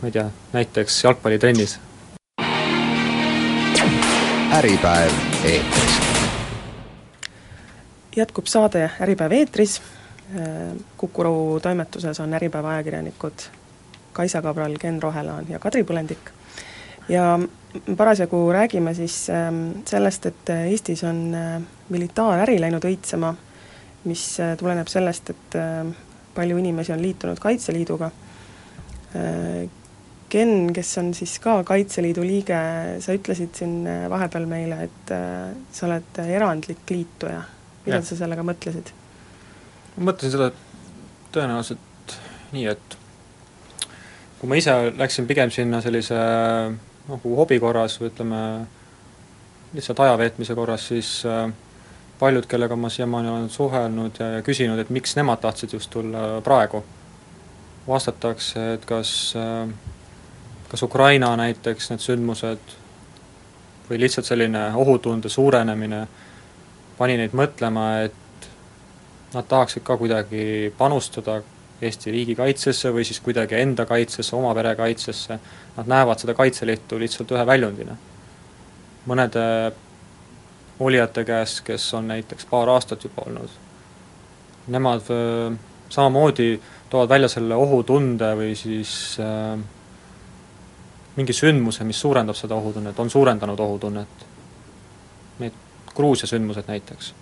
ma 0.04 0.08
ei 0.08 0.12
tea, 0.12 0.30
näiteks 0.52 1.04
jalgpallitrennis. 1.04 1.80
äripäev 4.52 5.12
eetris. 5.44 5.93
Jätkub 8.16 8.46
saade 8.46 8.90
Äripäev 9.00 9.32
eetris, 9.32 9.82
Kuku 10.96 11.22
Ruu 11.22 11.60
toimetuses 11.60 12.20
on 12.20 12.34
Äripäeva 12.34 12.70
ajakirjanikud 12.70 13.48
Kaisa 14.12 14.42
Kabral, 14.42 14.76
Ken 14.80 15.02
Rohelaan 15.02 15.46
ja 15.48 15.58
Kadri 15.58 15.82
Põlendik. 15.82 16.32
ja 17.08 17.38
parasjagu 17.96 18.52
räägime 18.52 18.94
siis 18.94 19.26
sellest, 19.84 20.26
et 20.26 20.48
Eestis 20.48 21.04
on 21.04 21.36
militaaräri 21.88 22.60
läinud 22.60 22.84
õitsema, 22.84 23.34
mis 24.04 24.36
tuleneb 24.58 24.88
sellest, 24.88 25.30
et 25.30 25.58
palju 26.34 26.58
inimesi 26.58 26.92
on 26.92 27.02
liitunud 27.02 27.38
Kaitseliiduga 27.38 28.10
Ken, 30.34 30.72
kes 30.74 30.98
on 30.98 31.12
siis 31.14 31.36
ka 31.38 31.60
Kaitseliidu 31.62 32.24
liige, 32.26 32.56
sa 32.98 33.14
ütlesid 33.14 33.54
siin 33.54 33.84
vahepeal 34.10 34.48
meile, 34.50 34.80
et 34.88 35.12
sa 35.70 35.86
oled 35.86 36.18
erandlik 36.24 36.90
liituja. 36.90 37.42
Mida 37.84 38.00
ja. 38.00 38.04
sa 38.06 38.18
sellega 38.18 38.44
mõtlesid? 38.46 38.92
ma 39.96 40.10
mõtlesin 40.10 40.34
seda 40.34 40.50
tõenäoliselt 41.34 42.18
nii, 42.54 42.66
et 42.70 42.98
kui 44.38 44.50
ma 44.50 44.58
ise 44.60 44.74
läksin 44.98 45.26
pigem 45.26 45.52
sinna 45.54 45.80
sellise 45.84 46.18
nagu 47.08 47.36
hobi 47.38 47.58
korras 47.60 47.98
või 48.00 48.10
ütleme, 48.10 48.40
lihtsalt 49.74 50.00
aja 50.04 50.18
veetmise 50.18 50.56
korras, 50.56 50.86
siis 50.90 51.10
äh, 51.28 51.48
paljud, 52.18 52.46
kellega 52.48 52.76
ma 52.76 52.90
siiamaani 52.92 53.28
olen 53.28 53.48
suhelnud 53.50 54.20
ja, 54.20 54.30
ja 54.36 54.44
küsinud, 54.46 54.78
et 54.80 54.92
miks 54.94 55.16
nemad 55.18 55.42
tahtsid 55.42 55.74
just 55.76 55.90
tulla 55.92 56.40
praegu, 56.44 56.84
vastatakse, 57.88 58.66
et 58.78 58.86
kas, 58.88 59.34
äh, 59.36 59.68
kas 60.70 60.86
Ukraina 60.86 61.34
näiteks, 61.40 61.90
need 61.92 62.04
sündmused 62.04 62.78
või 63.88 64.00
lihtsalt 64.00 64.28
selline 64.28 64.70
ohutunde 64.80 65.28
suurenemine 65.28 66.06
pani 66.98 67.16
neid 67.18 67.34
mõtlema, 67.36 67.88
et 68.06 68.48
nad 69.34 69.46
tahaksid 69.50 69.82
ka 69.82 69.96
kuidagi 69.98 70.72
panustada 70.78 71.40
Eesti 71.84 72.12
riigi 72.14 72.36
kaitsesse 72.38 72.92
või 72.94 73.02
siis 73.04 73.18
kuidagi 73.20 73.58
enda 73.58 73.84
kaitsesse, 73.84 74.36
oma 74.36 74.54
pere 74.54 74.76
kaitsesse, 74.78 75.38
nad 75.76 75.88
näevad 75.90 76.22
seda 76.22 76.34
Kaitseliitu 76.38 76.98
lihtsalt 77.02 77.34
ühe 77.34 77.46
väljundina. 77.46 77.96
mõnede 79.06 79.72
olijate 80.80 81.24
käest, 81.24 81.60
kes 81.64 81.94
on 81.94 82.08
näiteks 82.08 82.46
paar 82.50 82.68
aastat 82.68 83.04
juba 83.04 83.26
olnud, 83.26 83.50
nemad 84.66 85.10
samamoodi 85.88 86.60
toovad 86.90 87.08
välja 87.08 87.28
selle 87.28 87.54
ohutunde 87.54 88.30
või 88.38 88.54
siis 88.56 89.18
äh, 89.20 89.58
mingi 91.16 91.32
sündmuse, 91.32 91.84
mis 91.84 92.00
suurendab 92.00 92.36
seda 92.38 92.54
ohutunnet, 92.54 92.98
on 92.98 93.10
suurendanud 93.10 93.60
ohutunnet. 93.60 94.23
Gruusia 95.94 96.26
sündmused 96.26 96.68
näiteks. 96.68 97.14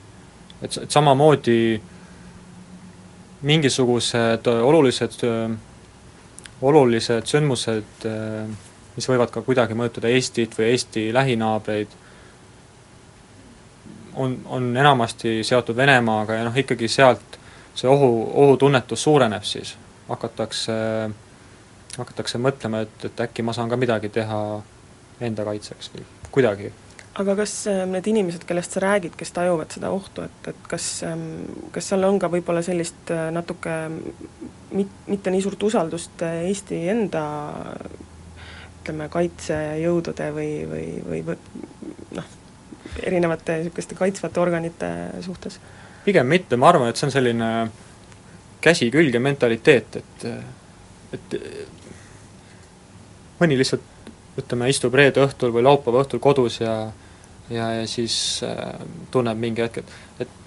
et, 0.62 0.76
et 0.82 0.90
samamoodi 0.90 1.80
mingisugused 3.42 4.46
olulised, 4.46 5.24
olulised 6.62 7.26
sündmused, 7.26 8.06
mis 8.96 9.08
võivad 9.08 9.32
ka 9.35 9.42
kuidagi 9.42 9.74
mõjutada 9.74 10.12
Eestit 10.12 10.54
või 10.58 10.70
Eesti 10.70 11.08
lähinaabreid, 11.14 11.98
on, 14.14 14.38
on 14.46 14.76
enamasti 14.76 15.40
seotud 15.44 15.76
Venemaaga 15.76 16.38
ja 16.38 16.44
noh, 16.46 16.56
ikkagi 16.56 16.88
sealt 16.88 17.38
see 17.74 17.88
ohu, 17.88 18.11
ohutunnetus 18.44 19.02
suureneb 19.02 19.44
siis, 19.48 19.74
hakatakse, 20.08 20.74
hakatakse 21.96 22.38
mõtlema, 22.38 22.85
et, 22.87 23.08
et 23.08 23.24
äkki 23.26 23.42
ma 23.42 23.56
saan 23.56 23.72
ka 23.72 23.80
midagi 23.80 24.12
teha 24.12 24.40
enda 25.24 25.46
kaitseks 25.48 25.92
või 25.94 26.04
kuidagi 26.32 26.72
aga 27.14 27.35
kas 27.42 27.55
ähm, 27.68 27.92
need 27.92 28.07
inimesed, 28.09 28.44
kellest 28.48 28.77
sa 28.77 28.83
räägid, 28.85 29.16
kes 29.20 29.35
tajuvad 29.37 29.75
seda 29.75 29.90
ohtu, 29.92 30.25
et, 30.25 30.48
et 30.53 30.68
kas, 30.68 30.87
ähm, 31.09 31.27
kas 31.75 31.90
seal 31.92 32.07
on 32.09 32.18
ka 32.22 32.31
võib-olla 32.33 32.62
sellist 32.64 33.12
äh, 33.12 33.27
natuke 33.35 33.75
mit-, 34.72 35.03
mitte 35.11 35.35
nii 35.35 35.44
suurt 35.44 35.62
usaldust 35.68 36.25
äh, 36.25 36.46
Eesti 36.48 36.81
enda 36.92 37.25
ütleme, 38.81 39.11
kaitsejõudude 39.12 40.31
või, 40.35 40.48
või, 40.70 40.87
või, 41.11 41.20
või 41.29 42.16
noh, 42.16 42.33
erinevate 43.05 43.61
niisuguste 43.61 43.98
kaitsvate 43.98 44.40
organite 44.42 44.90
suhtes? 45.27 45.61
pigem 46.03 46.27
mitte, 46.27 46.57
ma 46.59 46.72
arvan, 46.72 46.88
et 46.90 46.98
see 46.98 47.07
on 47.07 47.14
selline 47.14 47.53
käsi 48.62 48.88
külge 48.94 49.20
mentaliteet, 49.22 50.01
et 50.01 50.27
et 51.12 51.35
mõni 53.38 53.59
lihtsalt 53.61 53.85
ütleme, 54.40 54.68
istub 54.72 54.94
reede 54.96 55.22
õhtul 55.22 55.53
või 55.55 55.64
laupäeva 55.66 56.03
õhtul 56.03 56.22
kodus 56.25 56.61
ja 56.62 56.75
ja, 57.53 57.69
ja 57.81 57.87
siis 57.87 58.17
äh, 58.47 58.81
tunneb 59.11 59.38
mingi 59.38 59.65
hetk, 59.65 59.83
et, 59.83 59.95
et 60.25 60.41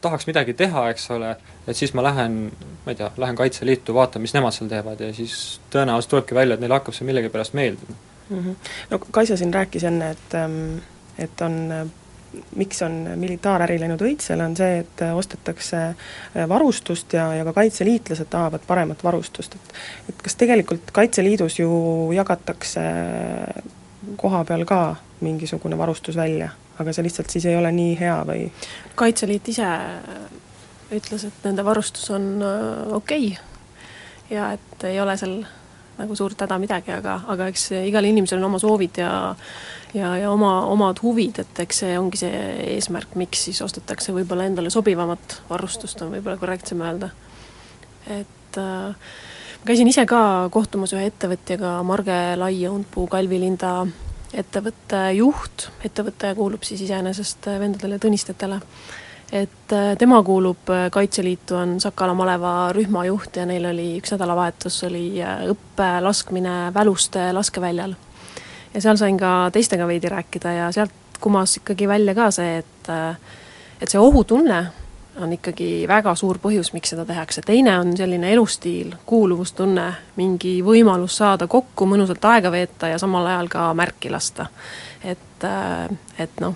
tahaks 0.00 0.26
midagi 0.28 0.54
teha, 0.56 0.88
eks 0.92 1.10
ole, 1.14 1.34
et 1.66 1.76
siis 1.76 1.94
ma 1.96 2.04
lähen, 2.06 2.40
ma 2.84 2.94
ei 2.94 2.98
tea, 2.98 3.10
lähen 3.16 3.38
Kaitseliitu, 3.38 3.94
vaatan, 3.96 4.22
mis 4.22 4.34
nemad 4.36 4.54
seal 4.54 4.70
teevad 4.70 5.00
ja 5.02 5.12
siis 5.16 5.60
tõenäoliselt 5.72 6.14
tulebki 6.14 6.36
välja, 6.38 6.56
et 6.56 6.64
neile 6.64 6.78
hakkab 6.78 6.96
see 6.96 7.08
millegipärast 7.08 7.56
meeldima 7.58 7.96
mm. 8.28 8.42
-hmm. 8.42 8.72
no 8.90 8.98
Kaisa 9.10 9.36
siin 9.36 9.54
rääkis 9.54 9.84
enne, 9.84 10.10
et 10.10 10.34
ähm, 10.34 10.76
et 11.18 11.40
on 11.40 11.56
miks 12.56 12.82
on 12.82 12.92
militaaräri 13.16 13.78
läinud 13.80 14.02
õitsele, 14.02 14.44
on 14.44 14.56
see, 14.56 14.78
et 14.82 15.02
ostetakse 15.14 15.78
äh, 15.86 16.48
varustust 16.48 17.12
ja, 17.12 17.30
ja 17.34 17.44
ka 17.44 17.52
kaitseliitlased 17.56 18.28
tahavad 18.30 18.66
paremat 18.66 19.04
varustust, 19.04 19.54
et 19.54 19.74
et 20.08 20.22
kas 20.22 20.36
tegelikult 20.36 20.90
Kaitseliidus 20.92 21.58
ju 21.58 21.70
jagatakse 22.14 22.80
koha 24.16 24.44
peal 24.44 24.64
ka 24.64 24.96
mingisugune 25.24 25.78
varustus 25.78 26.16
välja, 26.16 26.50
aga 26.78 26.92
see 26.92 27.06
lihtsalt 27.06 27.30
siis 27.32 27.46
ei 27.46 27.56
ole 27.56 27.72
nii 27.72 27.94
hea 28.00 28.16
või? 28.28 28.48
kaitseliit 28.94 29.48
ise 29.52 29.68
ütles, 30.92 31.26
et 31.26 31.46
nende 31.46 31.64
varustus 31.66 32.10
on 32.14 32.34
äh, 32.42 32.96
okei 32.96 33.30
okay. 33.32 34.34
ja 34.36 34.52
et 34.56 34.84
ei 34.88 35.00
ole 35.00 35.16
seal 35.16 35.40
nagu 35.96 36.16
suurt 36.16 36.40
häda 36.44 36.58
midagi, 36.60 36.92
aga, 36.92 37.20
aga 37.32 37.48
eks 37.48 37.70
igal 37.78 38.04
inimesel 38.04 38.42
on 38.42 38.50
oma 38.50 38.60
soovid 38.60 39.00
ja 39.00 39.10
ja, 39.96 40.16
ja 40.18 40.30
oma, 40.30 40.66
omad 40.70 41.00
huvid, 41.02 41.40
et 41.40 41.60
eks 41.64 41.82
see 41.84 41.94
ongi 41.98 42.20
see 42.20 42.40
eesmärk, 42.74 43.14
miks 43.18 43.46
siis 43.48 43.62
ostetakse 43.64 44.14
võib-olla 44.16 44.48
endale 44.48 44.70
sobivamat 44.72 45.40
varustust, 45.50 46.02
on 46.04 46.12
võib-olla 46.16 46.36
korrektsem 46.40 46.82
öelda. 46.84 47.10
et 48.06 48.60
äh, 48.60 48.92
ma 48.92 49.70
käisin 49.70 49.88
ise 49.88 50.06
ka 50.06 50.48
kohtumas 50.52 50.92
ühe 50.96 51.08
ettevõtjaga, 51.10 51.78
Marge 51.86 52.18
Lai-Õunpuu, 52.36 53.08
Kalvi 53.10 53.40
Linda 53.40 53.78
ettevõtte 54.34 55.00
juht, 55.16 55.68
ettevõte 55.84 56.34
kuulub 56.34 56.64
siis 56.66 56.80
iseenesest 56.86 57.46
vendadele 57.60 57.98
Tõnistetele, 58.02 58.60
et 59.32 59.72
äh, 59.74 59.92
tema 59.98 60.22
kuulub 60.22 60.70
äh, 60.70 60.86
Kaitseliitu, 60.90 61.56
on 61.56 61.76
Sakala 61.80 62.14
maleva 62.14 62.72
rühmajuht 62.76 63.36
ja 63.40 63.46
neil 63.46 63.66
oli 63.70 63.88
üks 64.00 64.14
nädalavahetus, 64.14 64.82
oli 64.88 65.06
äh, 65.22 65.46
õppe 65.52 65.90
laskmine 66.02 66.56
Väluste 66.74 67.32
laskeväljal. 67.32 67.94
ja 68.74 68.80
seal 68.80 68.96
sain 68.96 69.18
ka 69.18 69.50
teistega 69.52 69.86
veidi 69.86 70.08
rääkida 70.08 70.52
ja 70.52 70.72
sealt 70.72 71.20
kumas 71.20 71.56
ikkagi 71.56 71.88
välja 71.88 72.14
ka 72.14 72.30
see, 72.30 72.58
et 72.58 72.90
et 73.80 73.88
see 73.88 74.00
ohutunne 74.00 74.66
on 75.20 75.32
ikkagi 75.32 75.86
väga 75.88 76.14
suur 76.18 76.38
põhjus, 76.42 76.72
miks 76.74 76.92
seda 76.92 77.06
tehakse, 77.08 77.42
teine 77.46 77.78
on 77.80 77.94
selline 77.96 78.30
elustiil, 78.34 78.92
kuuluvustunne, 79.08 79.86
mingi 80.16 80.58
võimalus 80.64 81.16
saada 81.20 81.48
kokku, 81.50 81.88
mõnusalt 81.88 82.24
aega 82.28 82.52
veeta 82.52 82.90
ja 82.92 83.00
samal 83.00 83.26
ajal 83.30 83.50
ka 83.52 83.70
märki 83.78 84.12
lasta. 84.12 84.46
et, 85.04 85.44
äh, 85.44 85.88
et 86.18 86.40
noh, 86.40 86.54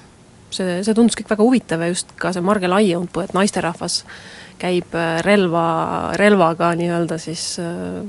see, 0.50 0.80
see 0.84 0.94
tundus 0.94 1.16
kõik 1.18 1.30
väga 1.30 1.46
huvitav 1.46 1.82
ja 1.84 1.90
just 1.92 2.12
ka 2.18 2.32
see 2.32 2.44
Marge 2.44 2.68
Laiõunpuu, 2.68 3.22
et 3.22 3.34
naisterahvas 3.36 4.04
käib 4.60 4.94
äh, 4.94 5.20
relva, 5.24 6.12
relvaga 6.20 6.74
nii-öelda 6.76 7.18
siis 7.18 7.58
äh, 7.62 8.02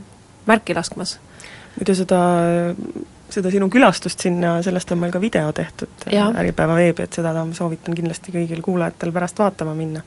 märki 0.50 0.76
laskmas. 0.76 1.20
muidu 1.78 1.96
seda 1.96 2.22
seda 3.34 3.52
sinu 3.54 3.70
külastust 3.72 4.28
sinna, 4.28 4.58
sellest 4.66 4.92
on 4.92 5.02
meil 5.02 5.14
ka 5.14 5.22
video 5.22 5.52
tehtud 5.56 6.06
ja. 6.12 6.28
Äripäeva 6.42 6.76
veebi, 6.78 7.08
et 7.08 7.20
seda 7.20 7.34
ma 7.38 7.58
soovitan 7.58 7.98
kindlasti 7.98 8.36
kõigil 8.36 8.62
kuulajatel 8.66 9.14
pärast 9.16 9.40
vaatama 9.42 9.76
minna 9.78 10.06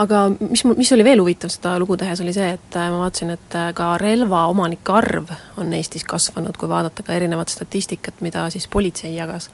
aga 0.00 0.22
mis, 0.38 0.64
mis 0.76 0.92
oli 0.94 1.04
veel 1.06 1.20
huvitav 1.22 1.50
seda 1.52 1.76
lugu 1.82 1.96
tehes, 2.00 2.20
oli 2.24 2.34
see, 2.36 2.48
et 2.56 2.78
äh, 2.78 2.88
ma 2.92 3.02
vaatasin, 3.04 3.32
et 3.36 3.56
äh, 3.58 3.70
ka 3.76 3.92
relvaomanike 4.00 4.94
arv 4.94 5.32
on 5.60 5.72
Eestis 5.76 6.06
kasvanud, 6.08 6.56
kui 6.58 6.70
vaadata 6.70 7.04
ka 7.06 7.16
erinevat 7.16 7.52
statistikat, 7.52 8.22
mida 8.24 8.46
siis 8.54 8.68
politsei 8.72 9.14
jagas. 9.16 9.50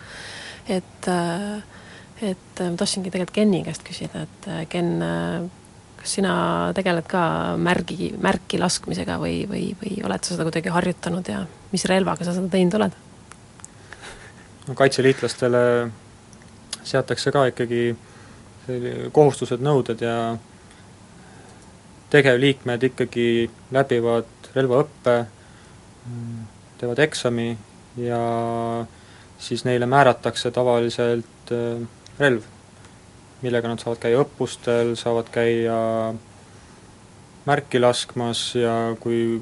et, 0.69 1.09
äh, 1.09 1.63
et 2.23 2.63
ma 2.63 2.77
tahtsingi 2.79 3.11
tegelikult 3.11 3.35
Kenni 3.35 3.65
käest 3.67 3.83
küsida, 3.87 4.27
et 4.27 4.69
Ken, 4.71 4.93
kas 5.99 6.15
sina 6.19 6.35
tegeled 6.77 7.09
ka 7.11 7.23
märgi, 7.59 8.13
märki 8.23 8.61
laskmisega 8.63 9.19
või, 9.19 9.43
või, 9.51 9.73
või 9.81 9.99
oled 10.07 10.23
sa 10.23 10.37
seda 10.37 10.47
kuidagi 10.47 10.71
harjutanud 10.71 11.29
ja 11.33 11.43
mis 11.73 11.85
relvaga 11.89 12.25
sa 12.25 12.35
seda 12.37 12.49
teinud 12.53 12.79
oled? 12.79 12.97
no 14.69 14.75
kaitseliitlastele 14.79 15.63
seatakse 16.87 17.33
ka 17.35 17.47
ikkagi 17.51 17.85
kohustused, 19.13 19.63
nõuded 19.63 20.03
ja 20.05 20.17
tegevliikmed 22.13 22.85
ikkagi 22.91 23.27
läbivad 23.75 24.51
relvaõppe, 24.55 25.17
teevad 26.79 27.01
eksami 27.03 27.49
ja 28.03 28.21
siis 29.43 29.65
neile 29.65 29.87
määratakse 29.91 30.51
tavaliselt 30.55 31.53
äh, 31.55 31.83
relv, 32.19 32.45
millega 33.43 33.71
nad 33.71 33.83
saavad 33.83 34.03
käia 34.03 34.21
õppustel, 34.23 34.95
saavad 34.99 35.31
käia 35.35 35.79
märki 37.47 37.81
laskmas 37.83 38.45
ja 38.55 38.75
kui 39.01 39.41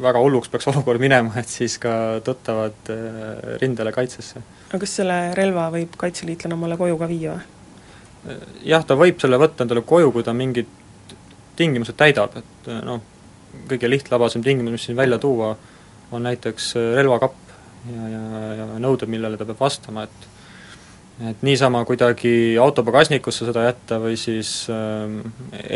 väga 0.00 0.20
hulluks 0.22 0.50
peaks 0.50 0.68
olukord 0.72 1.02
minema, 1.02 1.34
et 1.40 1.50
siis 1.50 1.76
ka 1.82 2.20
tõttavad 2.26 2.92
äh, 2.92 3.58
rindele 3.62 3.92
kaitsesse. 3.94 4.42
aga 4.70 4.80
kas 4.82 4.96
selle 5.00 5.18
relva 5.38 5.68
võib 5.74 5.94
kaitseliitlane 6.00 6.56
omale 6.56 6.78
koju 6.80 6.98
ka 7.00 7.10
viia 7.10 7.36
või? 7.36 7.50
jah, 8.64 8.84
ta 8.86 8.96
võib 8.98 9.20
selle 9.20 9.38
võtta 9.40 9.66
endale 9.66 9.84
koju, 9.86 10.12
kui 10.12 10.24
ta 10.26 10.32
mingid 10.36 10.68
tingimused 11.56 11.96
täidab, 11.98 12.34
et 12.40 12.70
noh, 12.82 13.02
kõige 13.70 13.88
lihtlabasem 13.90 14.42
tingimus, 14.42 14.74
mis 14.74 14.86
siin 14.88 14.98
välja 14.98 15.20
tuua, 15.22 15.52
on 16.14 16.24
näiteks 16.26 16.72
relvakapp 16.96 17.52
ja, 17.92 18.08
ja, 18.08 18.22
ja 18.58 18.66
nõuded, 18.82 19.10
millele 19.12 19.38
ta 19.38 19.46
peab 19.48 19.60
vastama, 19.60 20.08
et 20.08 20.30
et 21.22 21.44
niisama 21.46 21.84
kuidagi 21.86 22.56
auto 22.58 22.82
pagasnikusse 22.82 23.46
seda 23.46 23.68
jätta 23.68 24.00
või 24.02 24.16
siis 24.18 24.64
äh, 24.72 25.12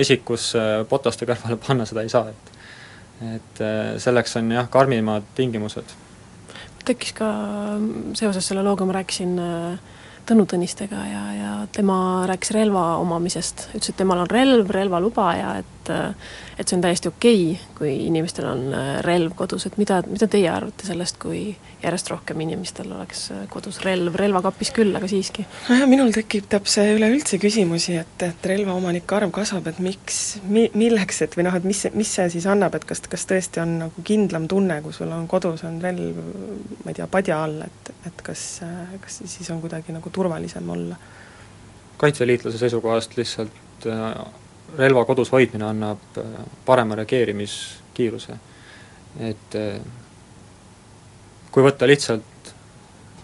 esikusse 0.03 0.65
potaste 0.91 1.29
kõrvale 1.29 1.61
panna, 1.63 1.87
seda 1.87 2.03
ei 2.03 2.11
saa, 2.11 2.33
et 2.33 2.58
et 3.23 3.63
äh, 3.65 3.97
selleks 3.99 4.37
on 4.39 4.53
jah, 4.55 4.69
karmimad 4.71 5.27
tingimused. 5.35 5.97
tekkis 6.89 7.13
ka 7.13 7.29
seoses 8.17 8.47
selle 8.49 8.63
looga, 8.65 8.87
ma 8.89 8.99
rääkisin 9.01 9.39
äh, 9.43 9.97
Tõnu 10.29 10.45
Tõnistega 10.45 11.03
ja, 11.09 11.23
ja 11.33 11.51
tema 11.73 12.27
rääkis 12.29 12.53
relva 12.53 12.99
omamisest, 13.01 13.71
ütles, 13.73 13.91
et 13.93 13.97
temal 13.97 14.27
on 14.27 14.29
relv, 14.29 14.69
relvaluba 14.77 15.29
ja 15.39 15.53
et 15.63 15.78
et 15.91 16.67
see 16.67 16.77
on 16.77 16.83
täiesti 16.85 17.11
okei 17.11 17.43
okay,, 17.53 17.75
kui 17.79 17.93
inimestel 18.09 18.49
on 18.51 18.63
äh, 18.75 18.89
relv 19.07 19.35
kodus, 19.39 19.67
et 19.69 19.77
mida, 19.81 20.01
mida 20.09 20.29
teie 20.31 20.49
arvate 20.51 20.87
sellest, 20.89 21.19
kui 21.23 21.43
järjest 21.83 22.11
rohkem 22.11 22.41
inimestel 22.45 22.91
oleks 22.93 23.29
äh, 23.35 23.45
kodus 23.53 23.81
relv, 23.85 24.17
relvakapis 24.19 24.73
küll, 24.77 24.95
aga 24.99 25.11
siiski? 25.11 25.47
nojah, 25.69 25.87
minul 25.91 26.13
tekib 26.15 26.57
see 26.69 26.95
üleüldse 26.97 27.41
küsimusi, 27.43 27.99
et, 28.03 28.27
et 28.27 28.49
relvaomanike 28.53 29.19
arv 29.19 29.33
kasvab, 29.35 29.71
et 29.73 29.83
miks, 29.85 30.23
mi-, 30.49 30.71
milleks, 30.79 31.23
et 31.27 31.39
või 31.39 31.47
noh, 31.49 31.59
et 31.59 31.69
mis, 31.69 31.85
mis 31.95 32.15
see 32.19 32.29
siis 32.35 32.49
annab, 32.51 32.79
et 32.79 32.89
kas, 32.89 33.05
kas 33.11 33.29
tõesti 33.31 33.63
on 33.63 33.79
nagu 33.85 34.07
kindlam 34.07 34.49
tunne, 34.51 34.81
kui 34.85 34.97
sul 34.97 35.13
on 35.15 35.29
kodus 35.31 35.65
on 35.69 35.79
relv, 35.83 36.19
ma 36.83 36.93
ei 36.93 36.99
tea, 36.99 37.07
padja 37.11 37.43
all, 37.45 37.63
et, 37.69 37.95
et 38.11 38.27
kas, 38.27 38.49
kas 39.05 39.23
siis 39.25 39.55
on 39.55 39.63
kuidagi 39.65 39.95
nagu 39.95 40.13
turvalisem 40.15 40.75
olla? 40.75 40.99
kaitseliitlase 41.99 42.59
seisukohast 42.59 43.17
lihtsalt 43.19 43.87
äh, 43.87 44.15
relva 44.77 45.05
kodus 45.05 45.33
hoidmine 45.33 45.65
annab 45.65 46.19
äh, 46.19 46.25
parema 46.67 46.99
reageerimiskiiruse. 46.99 48.39
et 49.21 49.55
äh, 49.55 49.81
kui 51.51 51.65
võtta 51.65 51.87
lihtsalt 51.89 52.53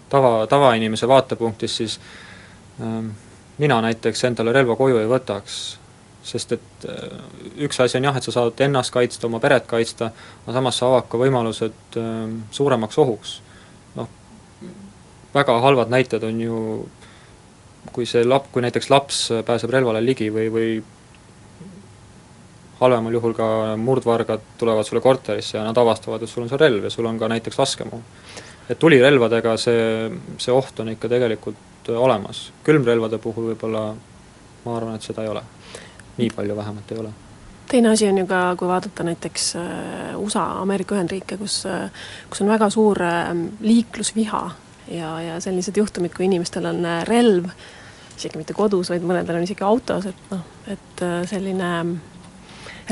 tava, 0.09 0.47
tavainimese 0.47 1.07
vaatepunktist, 1.07 1.75
siis 1.75 1.99
ähm, 2.81 3.09
mina 3.57 3.81
näiteks 3.81 4.23
endale 4.23 4.53
relva 4.53 4.75
koju 4.75 4.99
ei 4.99 5.09
võtaks, 5.09 5.59
sest 6.25 6.55
et 6.57 6.87
äh, 6.89 7.19
üks 7.67 7.79
asi 7.83 7.99
on 7.99 8.09
jah, 8.09 8.17
et 8.17 8.25
sa 8.27 8.33
saad 8.35 8.65
ennast 8.65 8.93
kaitsta, 8.95 9.27
oma 9.29 9.39
peret 9.43 9.67
kaitsta, 9.69 10.11
aga 10.43 10.57
samas 10.57 10.81
see 10.81 10.89
avab 10.89 11.09
ka 11.11 11.21
võimalused 11.21 11.99
äh, 12.01 12.19
suuremaks 12.51 12.99
ohuks. 13.03 13.39
noh, 13.95 14.09
väga 15.33 15.59
halvad 15.61 15.93
näited 15.93 16.23
on 16.23 16.41
ju 16.41 16.59
kui 17.95 18.07
see 18.09 18.25
lap-, 18.25 18.49
kui 18.51 18.63
näiteks 18.65 18.89
laps 18.89 19.19
pääseb 19.45 19.71
relvale 19.71 20.01
ligi 20.03 20.31
või, 20.33 20.49
või 20.51 20.69
halvemal 22.79 23.13
juhul 23.13 23.33
ka 23.33 23.47
murdvargad 23.79 24.41
tulevad 24.57 24.83
sulle 24.87 25.01
korterisse 25.01 25.57
ja 25.57 25.63
nad 25.63 25.77
avastavad, 25.77 26.23
et 26.23 26.29
sul 26.29 26.43
on 26.43 26.49
seal 26.51 26.59
relv 26.59 26.83
ja 26.83 26.89
sul 26.89 27.05
on 27.05 27.19
ka 27.19 27.29
näiteks 27.31 27.59
laskemoon. 27.59 28.03
et 28.69 28.79
tulirelvadega 28.79 29.57
see, 29.57 30.09
see 30.37 30.53
oht 30.53 30.79
on 30.79 30.89
ikka 30.89 31.09
tegelikult 31.09 31.91
olemas, 31.95 32.49
külmrelvade 32.65 33.21
puhul 33.21 33.51
võib-olla 33.51 33.85
ma 34.65 34.77
arvan, 34.77 34.95
et 34.95 35.05
seda 35.05 35.23
ei 35.23 35.29
ole. 35.29 35.43
nii 36.17 36.31
palju 36.35 36.55
vähemalt 36.55 36.91
ei 36.91 36.99
ole 37.03 37.13
teine 37.67 37.89
asi 37.89 38.07
on 38.07 38.17
ju 38.17 38.25
ka, 38.27 38.55
kui 38.59 38.67
vaadata 38.67 39.03
näiteks 39.03 39.55
äh, 39.55 40.19
USA, 40.19 40.43
Ameerika 40.61 40.95
Ühendriike, 40.95 41.37
kus, 41.37 41.63
äh, 41.65 41.89
kus 42.29 42.41
on 42.41 42.49
väga 42.49 42.69
suur 42.69 43.01
äh, 43.01 43.31
liiklusviha 43.61 44.43
ja, 44.93 45.13
ja 45.21 45.39
sellised 45.41 45.77
juhtumid, 45.77 46.13
kui 46.15 46.27
inimestel 46.29 46.69
on 46.69 46.85
relv, 47.09 47.49
isegi 48.15 48.37
mitte 48.39 48.53
kodus, 48.55 48.91
vaid 48.93 49.05
mõnedel 49.05 49.39
on 49.39 49.47
isegi 49.47 49.65
autos, 49.65 50.05
et 50.11 50.29
noh, 50.31 50.43
et 50.71 51.05
selline 51.29 51.71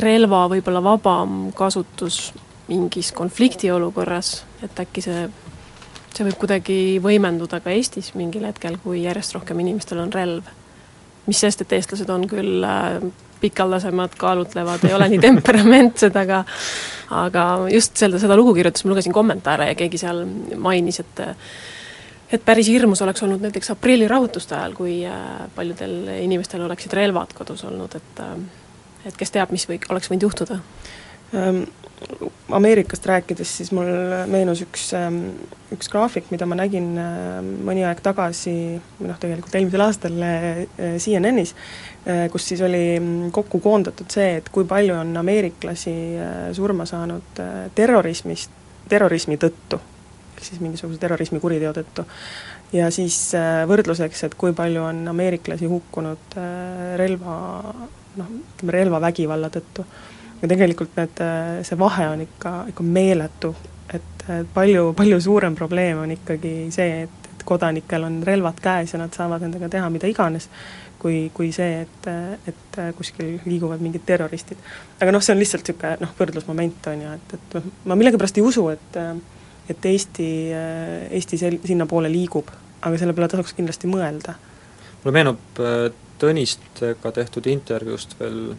relva 0.01 0.47
võib-olla 0.51 0.81
vabam 0.83 1.51
kasutus 1.55 2.31
mingis 2.67 3.11
konfliktiolukorras, 3.15 4.35
et 4.63 4.79
äkki 4.79 5.03
see, 5.03 5.25
see 6.13 6.27
võib 6.27 6.39
kuidagi 6.41 6.77
võimenduda 7.03 7.59
ka 7.63 7.73
Eestis 7.73 8.13
mingil 8.17 8.47
hetkel, 8.47 8.79
kui 8.83 9.03
järjest 9.03 9.35
rohkem 9.35 9.59
inimestel 9.63 10.01
on 10.03 10.13
relv. 10.13 10.47
mis 11.27 11.39
sest, 11.39 11.61
et 11.63 11.71
eestlased 11.71 12.09
on 12.11 12.25
küll 12.27 12.65
äh, 12.67 12.97
pikaldasemad, 13.39 14.15
kaalutlevad, 14.19 14.83
ei 14.83 14.95
ole 14.95 15.07
nii 15.11 15.21
temperamentsed, 15.27 16.15
aga 16.19 16.43
aga 17.13 17.45
just 17.71 17.99
seda, 17.99 18.19
seda 18.19 18.35
lugu 18.39 18.55
kirjutas, 18.57 18.83
ma 18.83 18.91
lugesin 18.93 19.15
kommentaare 19.15 19.69
ja 19.69 19.77
keegi 19.77 20.01
seal 20.01 20.25
mainis, 20.57 20.99
et 21.03 21.23
et 22.33 22.41
päris 22.41 22.67
hirmus 22.71 23.01
oleks 23.05 23.21
olnud 23.23 23.43
näiteks 23.45 23.69
aprillirahutuste 23.75 24.55
ajal, 24.57 24.73
kui 24.73 24.97
äh, 25.05 25.43
paljudel 25.55 26.15
inimestel 26.23 26.63
oleksid 26.65 26.95
relvad 26.97 27.35
kodus 27.37 27.61
olnud, 27.67 27.93
et 27.99 28.21
äh, 28.23 28.37
et 29.05 29.17
kes 29.19 29.33
teab, 29.35 29.51
mis 29.51 29.67
või 29.69 29.79
oleks 29.89 30.11
võinud 30.11 30.27
juhtuda? 30.29 30.59
Ähm, 31.33 31.65
Ameerikast 32.53 33.05
rääkides, 33.05 33.49
siis 33.57 33.71
mul 33.73 33.87
meenus 34.29 34.61
üks, 34.61 34.89
ähm, 34.97 35.21
üks 35.73 35.87
graafik, 35.89 36.27
mida 36.29 36.45
ma 36.45 36.57
nägin 36.59 36.91
ähm, 36.99 37.47
mõni 37.65 37.85
aeg 37.87 38.01
tagasi, 38.05 38.53
või 38.99 39.09
noh, 39.09 39.17
tegelikult 39.21 39.55
eelmisel 39.57 39.83
aastal 39.85 40.19
äh, 40.27 40.59
CNN-is, 41.01 41.55
äh, 42.05 42.25
kus 42.33 42.45
siis 42.51 42.61
oli 42.65 42.83
mm, 42.99 43.31
kokku 43.33 43.61
koondatud 43.63 44.11
see, 44.13 44.35
et 44.41 44.51
kui 44.53 44.67
palju 44.69 44.99
on 44.99 45.15
ameeriklasi 45.23 45.95
äh, 46.19 46.35
surma 46.53 46.85
saanud 46.89 47.41
terrorismist, 47.73 48.53
terrorismi 48.91 49.39
tõttu, 49.41 49.79
ehk 50.35 50.45
siis 50.45 50.61
mingisuguse 50.61 51.01
terrorismikuriteo 51.01 51.73
tõttu. 51.79 52.05
ja 52.75 52.91
siis 52.91 53.17
võrdluseks, 53.69 54.27
et 54.27 54.37
kui 54.37 54.53
palju 54.53 54.83
on 54.83 55.03
ameeriklasi 55.15 55.71
hukkunud 55.71 56.37
relva 56.99 57.35
noh, 58.19 58.29
ütleme 58.39 58.75
relvavägivalla 58.77 59.49
tõttu. 59.53 59.85
ja 60.41 60.47
tegelikult 60.51 60.97
need, 60.99 61.21
see 61.63 61.79
vahe 61.79 62.07
on 62.11 62.21
ikka, 62.25 62.53
ikka 62.73 62.83
meeletu, 62.83 63.53
et 63.93 64.25
palju, 64.53 64.93
palju 64.97 65.19
suurem 65.23 65.55
probleem 65.55 66.01
on 66.03 66.11
ikkagi 66.11 66.53
see, 66.75 67.03
et, 67.07 67.29
et 67.31 67.45
kodanikel 67.47 68.03
on 68.03 68.21
relvad 68.23 68.59
käes 68.63 68.93
ja 68.93 68.99
nad 68.99 69.15
saavad 69.15 69.45
nendega 69.45 69.69
teha 69.71 69.89
mida 69.93 70.09
iganes, 70.11 70.49
kui, 70.99 71.29
kui 71.35 71.51
see, 71.55 71.83
et, 71.83 72.09
et 72.47 72.81
kuskil 72.97 73.37
liiguvad 73.45 73.83
mingid 73.83 74.03
terroristid. 74.07 74.59
aga 74.99 75.15
noh, 75.15 75.23
see 75.23 75.35
on 75.35 75.39
lihtsalt 75.39 75.67
niisugune 75.67 75.95
noh, 76.03 76.11
võrdlusmoment 76.19 76.91
on 76.91 77.05
ju, 77.05 77.15
et, 77.19 77.37
et 77.39 77.87
ma 77.87 77.99
millegipärast 77.99 78.39
ei 78.39 78.45
usu, 78.51 78.67
et 78.73 78.99
et 79.69 79.85
Eesti, 79.85 80.29
Eesti 81.11 81.37
sel-, 81.39 81.61
sinnapoole 81.65 82.09
liigub, 82.11 82.49
aga 82.83 82.97
selle 82.99 83.15
peale 83.15 83.29
tasuks 83.31 83.55
kindlasti 83.57 83.87
mõelda. 83.87 84.35
mulle 85.03 85.13
meenub 85.15 85.61
Tõnistega 86.19 87.11
tehtud 87.11 87.47
intervjuust 87.51 88.15
veel, 88.19 88.53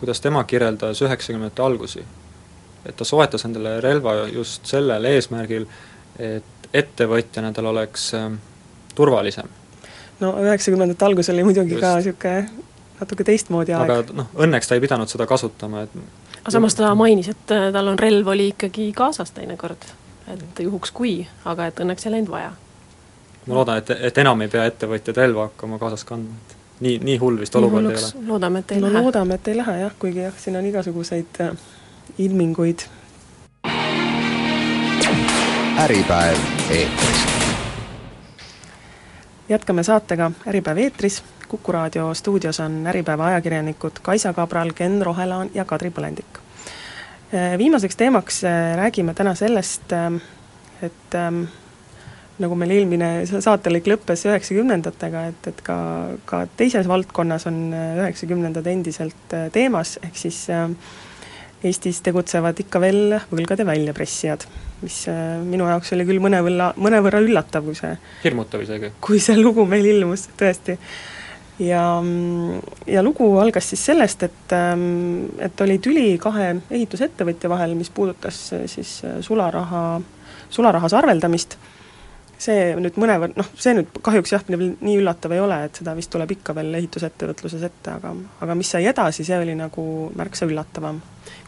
kuidas 0.00 0.20
tema 0.20 0.44
kirjeldas 0.44 1.02
üheksakümnendate 1.02 1.62
algusi. 1.62 2.04
et 2.86 2.96
ta 2.96 3.04
soetas 3.04 3.44
endale 3.44 3.80
relva 3.80 4.14
just 4.32 4.66
sellel 4.66 5.04
eesmärgil, 5.04 5.66
et 6.18 6.68
ettevõtjana 6.74 7.52
tal 7.52 7.66
oleks 7.66 8.14
äh, 8.14 8.30
turvalisem. 8.94 9.48
no 10.20 10.32
üheksakümnendate 10.42 11.04
algus 11.04 11.28
oli 11.28 11.44
muidugi 11.44 11.76
just. 11.76 11.82
ka 11.82 11.94
niisugune 11.96 12.48
natuke 13.00 13.24
teistmoodi 13.24 13.72
aeg. 13.76 13.90
aga 13.90 14.16
noh, 14.16 14.32
õnneks 14.36 14.68
ta 14.68 14.78
ei 14.78 14.84
pidanud 14.84 15.08
seda 15.12 15.26
kasutama, 15.26 15.84
et 15.86 15.94
aga 16.40 16.54
samas 16.56 16.76
ta 16.78 16.94
mainis, 16.94 17.28
et 17.32 17.54
äh, 17.56 17.68
tal 17.72 17.92
on 17.92 17.98
relv 17.98 18.28
oli 18.34 18.50
ikkagi 18.54 18.90
kaasas 18.96 19.32
teinekord, 19.36 19.86
et 20.32 20.64
juhuks 20.64 20.92
kui, 20.96 21.20
aga 21.44 21.70
et 21.70 21.84
õnneks 21.84 22.08
ei 22.08 22.16
läinud 22.16 22.32
vaja 22.32 22.52
ma 23.50 23.60
loodan, 23.60 23.82
et, 23.82 23.90
et 24.08 24.18
enam 24.22 24.46
ei 24.46 24.48
pea 24.52 24.64
ettevõtjad 24.70 25.18
relva 25.18 25.48
hakkama 25.48 25.78
kaasas 25.82 26.04
kandma, 26.08 26.38
et 26.38 26.56
nii, 26.80 26.98
nii 27.04 27.16
hull 27.20 27.40
vist 27.40 27.56
olukord 27.58 27.90
ei 27.90 27.98
ole. 27.98 28.26
loodame, 28.28 28.62
et 28.64 28.72
ei 28.76 28.80
no, 28.80 28.92
lähe. 28.92 29.02
loodame, 29.02 29.36
et 29.40 29.48
ei 29.52 29.56
lähe 29.58 29.76
jah, 29.82 29.98
kuigi 29.98 30.24
jah, 30.24 30.38
siin 30.38 30.56
on 30.56 30.66
igasuguseid 30.70 31.42
äh, 31.44 31.52
ilminguid. 32.18 32.86
äripäev 35.80 36.38
eetris. 36.70 37.26
jätkame 39.48 39.82
saatega 39.82 40.30
Äripäev 40.46 40.78
eetris, 40.78 41.22
Kuku 41.48 41.72
raadio 41.72 42.14
stuudios 42.14 42.60
on 42.60 42.86
Äripäeva 42.86 43.26
ajakirjanikud 43.26 43.98
Kaisa 44.02 44.32
Kabral, 44.32 44.72
Ken 44.72 45.02
Rohelaan 45.02 45.50
ja 45.54 45.64
Kadri 45.64 45.90
Põlendik. 45.90 46.38
Äh, 47.34 47.58
viimaseks 47.58 47.96
teemaks 47.96 48.44
äh, 48.44 48.76
räägime 48.76 49.14
täna 49.14 49.34
sellest, 49.34 49.92
et 50.82 51.14
ähm, 51.14 51.44
nagu 52.40 52.56
meil 52.58 52.72
eelmine 52.74 53.10
saatelõik 53.28 53.90
lõppes 53.90 54.24
üheksakümnendatega, 54.28 55.26
et, 55.32 55.50
et 55.52 55.60
ka, 55.66 55.76
ka 56.28 56.44
teises 56.58 56.88
valdkonnas 56.88 57.46
on 57.50 57.60
äh, 57.76 58.00
üheksakümnendad 58.00 58.66
endiselt 58.70 59.36
äh, 59.36 59.48
teemas, 59.54 59.98
ehk 60.06 60.18
siis 60.18 60.42
äh, 60.54 60.66
Eestis 61.60 61.98
tegutsevad 62.00 62.56
ikka 62.62 62.80
veel 62.80 63.18
võlgade 63.28 63.66
väljapressijad, 63.68 64.46
mis 64.80 64.94
minu 65.44 65.66
jaoks 65.68 65.90
oli 65.92 66.06
küll 66.08 66.22
mõnevõrra, 66.24 66.70
mõnevõrra 66.80 67.20
üllatav, 67.20 67.66
kui 67.66 67.76
see 67.76 67.90
hirmutav 68.22 68.62
isegi. 68.64 68.88
kui 69.04 69.20
see 69.20 69.36
lugu 69.36 69.66
meil 69.68 69.84
ilmus, 69.90 70.24
tõesti. 70.40 70.78
ja, 71.60 71.82
ja 72.88 73.02
lugu 73.04 73.28
algas 73.42 73.68
siis 73.74 73.84
sellest, 73.90 74.24
et, 74.30 74.54
ähm, 74.56 75.26
et 75.36 75.60
oli 75.60 75.76
tüli 75.84 76.06
kahe 76.22 76.54
ehitusettevõtja 76.62 77.52
vahel, 77.52 77.76
mis 77.76 77.92
puudutas 77.92 78.40
siis 78.64 78.94
sularaha, 79.28 79.84
sularahas 80.48 80.96
arveldamist 80.96 81.58
see 82.40 82.74
nüüd 82.80 82.96
mõnevõrd, 83.00 83.36
noh, 83.38 83.48
see 83.60 83.74
nüüd 83.76 83.90
kahjuks 84.04 84.32
jah, 84.32 84.44
nii 84.48 84.96
üllatav 84.96 85.34
ei 85.36 85.42
ole, 85.42 85.58
et 85.66 85.80
seda 85.80 85.92
vist 85.96 86.10
tuleb 86.12 86.32
ikka 86.36 86.54
veel 86.56 86.72
ehitusettevõtluses 86.78 87.64
ette, 87.68 87.96
aga 87.98 88.14
aga 88.46 88.56
mis 88.56 88.70
sai 88.72 88.86
edasi, 88.88 89.26
see 89.26 89.38
oli 89.40 89.56
nagu 89.58 89.84
märksa 90.16 90.48
üllatavam. 90.48 91.00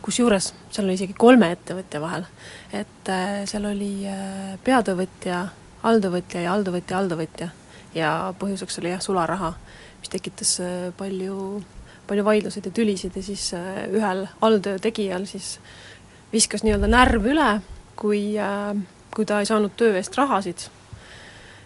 kusjuures 0.03 0.53
seal 0.71 0.87
oli 0.87 0.97
isegi 0.99 1.15
kolme 1.19 1.53
ettevõtja 1.55 2.01
vahel. 2.03 2.27
et 2.73 3.09
äh, 3.09 3.45
seal 3.49 3.65
oli 3.71 4.07
äh, 4.07 4.59
peatöövõtja, 4.65 5.47
alltöövõtja 5.83 6.43
ja 6.43 6.53
alltöövõtja, 6.53 6.99
alltöövõtja. 6.99 7.49
ja 7.95 8.35
põhjuseks 8.39 8.79
oli 8.81 8.93
jah, 8.93 9.01
sularaha, 9.01 9.55
mis 10.01 10.13
tekitas 10.13 10.59
äh, 10.61 10.91
palju, 10.97 11.63
palju 12.07 12.25
vaidluseid 12.25 12.69
ja 12.69 12.73
tülisid 12.73 13.17
ja 13.17 13.23
siis 13.23 13.49
ühel 13.89 14.27
alltöö 14.41 14.79
tegijal 14.79 15.25
siis 15.25 15.57
viskas 16.33 16.65
nii-öelda 16.65 16.89
närv 16.89 17.33
üle, 17.33 17.51
kui 17.97 18.37
kui 19.13 19.27
ta 19.29 19.43
ei 19.43 19.49
saanud 19.49 19.75
töö 19.77 19.97
eest 19.97 20.17
rahasid 20.17 20.69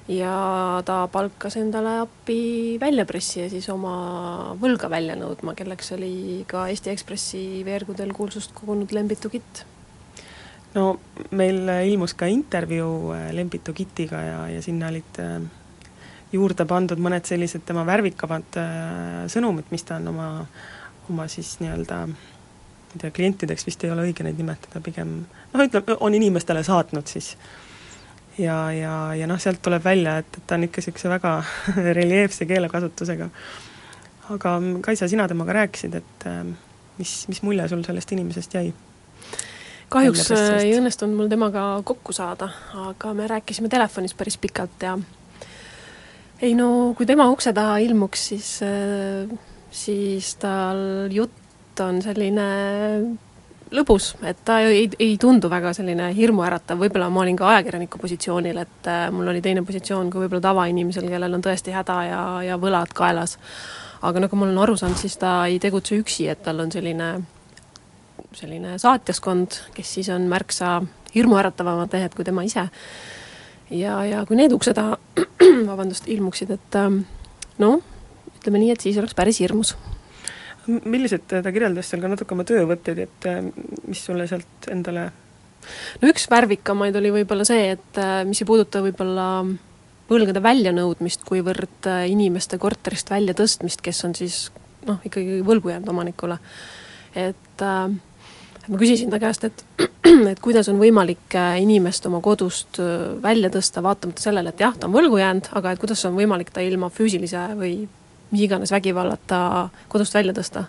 ja 0.09 0.83
ta 0.87 0.99
palkas 1.13 1.57
endale 1.59 1.97
appi 2.05 2.79
väljapressija 2.81 3.49
siis 3.51 3.67
oma 3.73 4.55
võlga 4.61 4.91
välja 4.91 5.17
nõudma, 5.19 5.57
kelleks 5.59 5.93
oli 5.97 6.45
ka 6.49 6.69
Eesti 6.71 6.93
Ekspressi 6.93 7.43
veergudel 7.67 8.13
kuulsust 8.15 8.55
kogunud 8.55 8.95
Lembitu 8.95 9.31
Kitt. 9.33 9.65
no 10.75 10.99
meil 11.31 11.69
ilmus 11.91 12.15
ka 12.15 12.31
intervjuu 12.31 13.13
äh, 13.17 13.33
Lembitu 13.35 13.75
Kitiga 13.75 14.23
ja, 14.23 14.41
ja 14.55 14.63
sinna 14.63 14.93
olid 14.93 15.21
äh, 15.23 15.41
juurde 16.33 16.67
pandud 16.69 17.03
mõned 17.03 17.27
sellised 17.27 17.67
tema 17.67 17.83
värvikamad 17.87 18.63
äh, 18.63 19.27
sõnumid, 19.33 19.71
mis 19.75 19.87
ta 19.87 19.99
on 19.99 20.13
oma, 20.15 20.31
oma 21.11 21.27
siis 21.33 21.57
nii-öelda 21.65 22.01
ma 22.07 22.95
ei 22.95 23.03
tea, 23.03 23.11
klientideks 23.11 23.67
vist 23.67 23.83
ei 23.85 23.91
ole 23.91 24.07
õige 24.07 24.25
neid 24.25 24.39
nimetada, 24.39 24.81
pigem 24.81 25.19
noh, 25.27 25.63
ütleme, 25.67 25.99
on 26.01 26.15
inimestele 26.15 26.63
saatnud 26.65 27.11
siis 27.11 27.35
ja, 28.39 28.57
ja, 28.73 28.95
ja 29.15 29.27
noh, 29.27 29.41
sealt 29.41 29.63
tuleb 29.65 29.85
välja, 29.85 30.19
et, 30.23 30.39
et 30.39 30.47
ta 30.47 30.59
on 30.59 30.67
ikka 30.67 30.83
niisuguse 30.83 31.11
väga 31.13 31.33
reljeefse 32.01 32.47
keelekasutusega. 32.49 33.29
aga 34.35 34.57
Kaisa, 34.85 35.09
sina 35.09 35.29
temaga 35.29 35.61
rääkisid, 35.61 35.95
et 35.95 36.27
äh, 36.29 36.43
mis, 36.99 37.15
mis 37.29 37.43
mulje 37.43 37.69
sul 37.69 37.85
sellest 37.87 38.13
inimesest 38.13 38.59
jäi? 38.59 38.73
kahjuks 39.89 40.33
ei 40.35 40.73
õnnestunud 40.75 41.15
mul 41.15 41.29
temaga 41.31 41.67
kokku 41.87 42.13
saada, 42.13 42.49
aga 42.89 43.13
me 43.15 43.29
rääkisime 43.31 43.71
telefonis 43.71 44.17
päris 44.19 44.35
pikalt 44.43 44.83
ja 44.83 44.97
ei 46.43 46.57
no 46.59 46.95
kui 46.99 47.07
tema 47.07 47.29
ukse 47.31 47.53
taha 47.57 47.79
ilmuks, 47.85 48.27
siis, 48.33 48.51
äh, 48.67 49.31
siis 49.71 50.35
tal 50.43 51.13
jutt 51.15 51.81
on 51.85 52.03
selline 52.03 52.49
lõbus, 53.75 54.13
et 54.27 54.39
ta 54.47 54.61
ei, 54.65 54.87
ei 55.03 55.17
tundu 55.21 55.49
väga 55.51 55.73
selline 55.77 56.11
hirmuäratav, 56.15 56.79
võib-olla 56.81 57.09
ma 57.11 57.23
olin 57.25 57.39
ka 57.39 57.49
ajakirjaniku 57.55 57.99
positsioonil, 58.03 58.61
et 58.63 58.91
äh, 58.91 59.07
mul 59.15 59.33
oli 59.33 59.43
teine 59.43 59.65
positsioon 59.67 60.11
kui 60.13 60.23
võib-olla 60.23 60.45
tavainimesel, 60.45 61.09
kellel 61.11 61.35
on 61.39 61.43
tõesti 61.45 61.75
häda 61.75 61.97
ja, 62.07 62.21
ja 62.47 62.59
võlad 62.63 62.95
kaelas. 62.97 63.37
aga 64.07 64.23
nagu 64.23 64.37
ma 64.37 64.47
olen 64.47 64.63
aru 64.63 64.77
saanud, 64.77 65.01
siis 65.01 65.17
ta 65.19 65.47
ei 65.51 65.59
tegutse 65.59 65.99
üksi, 65.99 66.29
et 66.31 66.45
tal 66.47 66.61
on 66.63 66.71
selline, 66.73 67.11
selline 68.37 68.79
saatjaskond, 68.79 69.61
kes 69.75 69.95
siis 69.99 70.13
on 70.15 70.29
märksa 70.31 70.81
hirmuäratavamad 71.15 71.93
mehed 71.93 72.15
kui 72.15 72.25
tema 72.25 72.47
ise. 72.47 72.69
ja, 73.71 73.99
ja 74.05 74.25
kui 74.27 74.39
need 74.39 74.55
ukse 74.55 74.75
taha, 74.75 74.99
vabandust, 75.71 76.07
ilmuksid, 76.07 76.55
et 76.55 76.81
noh, 77.59 77.83
ütleme 78.37 78.63
nii, 78.63 78.73
et 78.77 78.87
siis 78.87 78.99
oleks 79.01 79.17
päris 79.17 79.43
hirmus 79.43 79.75
millised, 80.67 81.29
ta 81.31 81.53
kirjeldas 81.53 81.91
seal 81.91 82.03
ka 82.03 82.11
natuke 82.11 82.35
oma 82.35 82.45
töövõtteid, 82.49 83.05
et 83.07 83.31
äh, 83.31 83.45
mis 83.87 84.03
sulle 84.09 84.27
sealt 84.31 84.71
endale 84.73 85.11
no 86.01 86.11
üks 86.11 86.27
värvikamaid 86.31 86.97
oli 87.01 87.13
võib-olla 87.21 87.47
see, 87.49 87.71
et 87.77 88.01
äh, 88.01 88.21
mis 88.29 88.43
ei 88.43 88.49
puuduta 88.49 88.83
võib-olla 88.85 89.27
võlgade 90.11 90.43
väljanõudmist, 90.43 91.25
kuivõrd 91.27 91.91
äh, 91.91 92.05
inimeste 92.13 92.61
korterist 92.63 93.11
väljatõstmist, 93.13 93.83
kes 93.85 94.05
on 94.07 94.15
siis 94.19 94.47
noh, 94.87 95.01
ikkagi 95.07 95.41
võlgu 95.47 95.73
jäänud 95.73 95.91
omanikule. 95.93 96.39
et 97.17 97.65
äh, 97.65 97.89
ma 98.67 98.81
küsisin 98.81 99.11
ta 99.11 99.21
käest, 99.23 99.47
et, 99.49 99.65
et 100.33 100.41
kuidas 100.43 100.71
on 100.73 100.81
võimalik 100.83 101.37
inimest 101.63 102.07
oma 102.07 102.21
kodust 102.23 102.81
välja 103.23 103.51
tõsta, 103.55 103.83
vaatamata 103.83 104.23
sellele, 104.23 104.55
et 104.55 104.63
jah, 104.63 104.75
ta 104.79 104.89
on 104.89 104.95
võlgu 104.95 105.21
jäänud, 105.23 105.51
aga 105.59 105.73
et 105.73 105.83
kuidas 105.83 106.05
on 106.09 106.19
võimalik 106.19 106.53
ta 106.55 106.65
ilma 106.65 106.91
füüsilise 106.93 107.49
või 107.59 107.87
mis 108.31 108.47
iganes 108.47 108.73
vägivallata 108.75 109.69
kodust 109.89 110.15
välja 110.15 110.35
tõsta. 110.37 110.67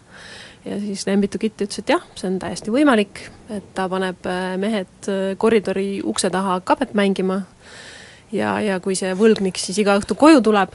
ja 0.65 0.80
siis 0.80 1.06
Lembitu 1.08 1.39
Kitt 1.39 1.62
ütles, 1.62 1.80
et 1.80 1.89
jah, 1.89 2.04
see 2.15 2.28
on 2.30 2.39
täiesti 2.41 2.74
võimalik, 2.74 3.22
et 3.54 3.70
ta 3.76 3.88
paneb 3.89 4.26
äh, 4.28 4.56
mehed 4.60 5.10
äh, 5.12 5.36
koridori 5.39 6.02
ukse 6.04 6.30
taha 6.34 6.60
kabet 6.60 6.93
mängima. 6.98 7.43
Ja, 8.32 8.58
ja 8.60 8.82
kui 8.84 8.96
see 9.00 9.13
võlgnik 9.15 9.56
siis 9.56 9.78
iga 9.80 9.96
õhtu 9.96 10.17
koju 10.20 10.41
tuleb 10.43 10.74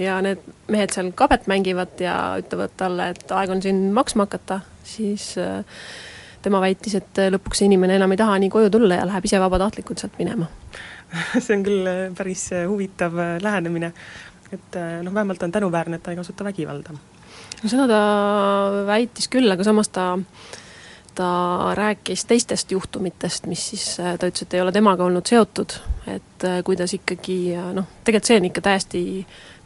ja 0.00 0.14
need 0.24 0.40
mehed 0.72 0.94
seal 0.94 1.10
kabet 1.12 1.44
mängivad 1.50 2.00
ja 2.00 2.14
ütlevad 2.40 2.72
talle, 2.80 3.10
et 3.12 3.34
aeg 3.36 3.52
on 3.52 3.60
siin 3.60 3.90
maksma 3.92 4.24
hakata, 4.24 4.62
siis 4.88 5.34
äh, 5.36 5.60
tema 6.42 6.62
väitis, 6.64 6.96
et 6.96 7.20
lõpuks 7.34 7.60
see 7.60 7.68
inimene 7.68 7.98
enam 7.98 8.14
ei 8.14 8.20
taha 8.20 8.38
nii 8.40 8.52
koju 8.52 8.70
tulla 8.72 9.02
ja 9.02 9.08
läheb 9.10 9.28
ise 9.28 9.40
vabatahtlikult 9.42 10.00
sealt 10.00 10.16
minema. 10.20 10.48
See 11.40 11.54
on 11.56 11.62
küll 11.64 11.86
päris 12.16 12.42
huvitav 12.68 13.14
lähenemine 13.40 13.92
et 14.52 14.76
äh, 14.76 15.02
noh, 15.02 15.14
vähemalt 15.14 15.42
on 15.42 15.52
tänuväärne, 15.52 15.96
et 15.96 16.02
ta 16.02 16.10
ei 16.10 16.16
kasuta 16.16 16.44
vägivalda. 16.44 16.94
no 17.62 17.68
seda 17.68 17.88
ta 17.90 18.00
väitis 18.86 19.28
küll, 19.28 19.50
aga 19.52 19.64
samas 19.64 19.92
ta 19.92 20.14
ta 21.18 21.74
rääkis 21.74 22.28
teistest 22.30 22.70
juhtumitest, 22.70 23.46
mis 23.50 23.70
siis, 23.70 23.86
äh, 24.00 24.14
ta 24.18 24.30
ütles, 24.30 24.46
et 24.46 24.54
ei 24.54 24.62
ole 24.62 24.72
temaga 24.72 25.04
olnud 25.04 25.26
seotud, 25.26 25.74
et 26.06 26.44
äh, 26.46 26.60
kuidas 26.64 26.94
ikkagi 26.94 27.56
noh, 27.74 27.88
tegelikult 28.04 28.30
see 28.30 28.38
on 28.38 28.46
ikka 28.46 28.62
täiesti, 28.68 29.02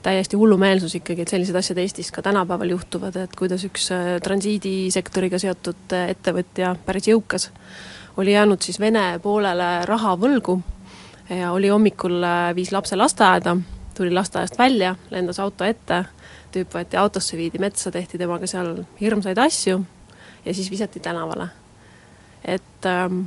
täiesti 0.02 0.40
hullumeelsus 0.40 0.96
ikkagi, 0.98 1.22
et 1.22 1.34
sellised 1.34 1.58
asjad 1.60 1.78
Eestis 1.78 2.10
ka 2.10 2.24
tänapäeval 2.24 2.72
juhtuvad, 2.72 3.18
et 3.20 3.36
kuidas 3.38 3.66
üks 3.68 3.90
transiidisektoriga 4.24 5.38
seotud 5.38 5.94
ettevõtja, 5.98 6.72
päris 6.86 7.10
jõukas, 7.12 7.50
oli 8.16 8.32
jäänud 8.32 8.64
siis 8.64 8.80
Vene 8.80 9.04
poolele 9.22 9.70
raha 9.86 10.16
võlgu 10.16 10.56
ja 11.28 11.52
oli 11.52 11.68
hommikul, 11.68 12.18
viis 12.56 12.72
lapse 12.72 12.96
lasteaeda 12.96 13.56
tuli 13.94 14.12
lasteaiast 14.14 14.58
välja, 14.58 14.94
lendas 15.10 15.40
auto 15.40 15.64
ette, 15.64 16.04
tüüp 16.52 16.74
võeti 16.76 16.98
autosse, 17.00 17.36
viidi 17.36 17.60
metsa, 17.62 17.90
tehti 17.90 18.18
temaga 18.20 18.46
seal 18.50 18.82
hirmsaid 19.00 19.38
asju 19.38 19.80
ja 20.44 20.54
siis 20.54 20.70
visati 20.70 21.00
tänavale. 21.00 21.48
et, 22.44 22.86
ähm, 22.86 23.24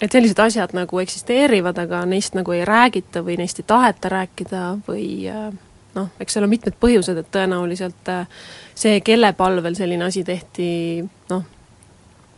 et 0.00 0.12
sellised 0.12 0.38
asjad 0.38 0.72
nagu 0.72 0.98
eksisteerivad, 0.98 1.78
aga 1.78 2.04
neist 2.06 2.34
nagu 2.34 2.52
ei 2.52 2.64
räägita 2.64 3.20
või 3.24 3.36
neist 3.36 3.58
ei 3.58 3.64
taheta 3.66 4.08
rääkida 4.08 4.78
või 4.88 5.28
äh, 5.28 5.52
noh, 5.94 6.08
eks 6.20 6.32
seal 6.32 6.46
on 6.46 6.50
mitmed 6.50 6.78
põhjused, 6.80 7.18
et 7.18 7.30
tõenäoliselt 7.34 8.08
äh, 8.08 8.26
see, 8.74 9.00
kelle 9.00 9.32
palvel 9.32 9.76
selline 9.76 10.04
asi 10.04 10.24
tehti, 10.24 11.04
noh, 11.30 11.44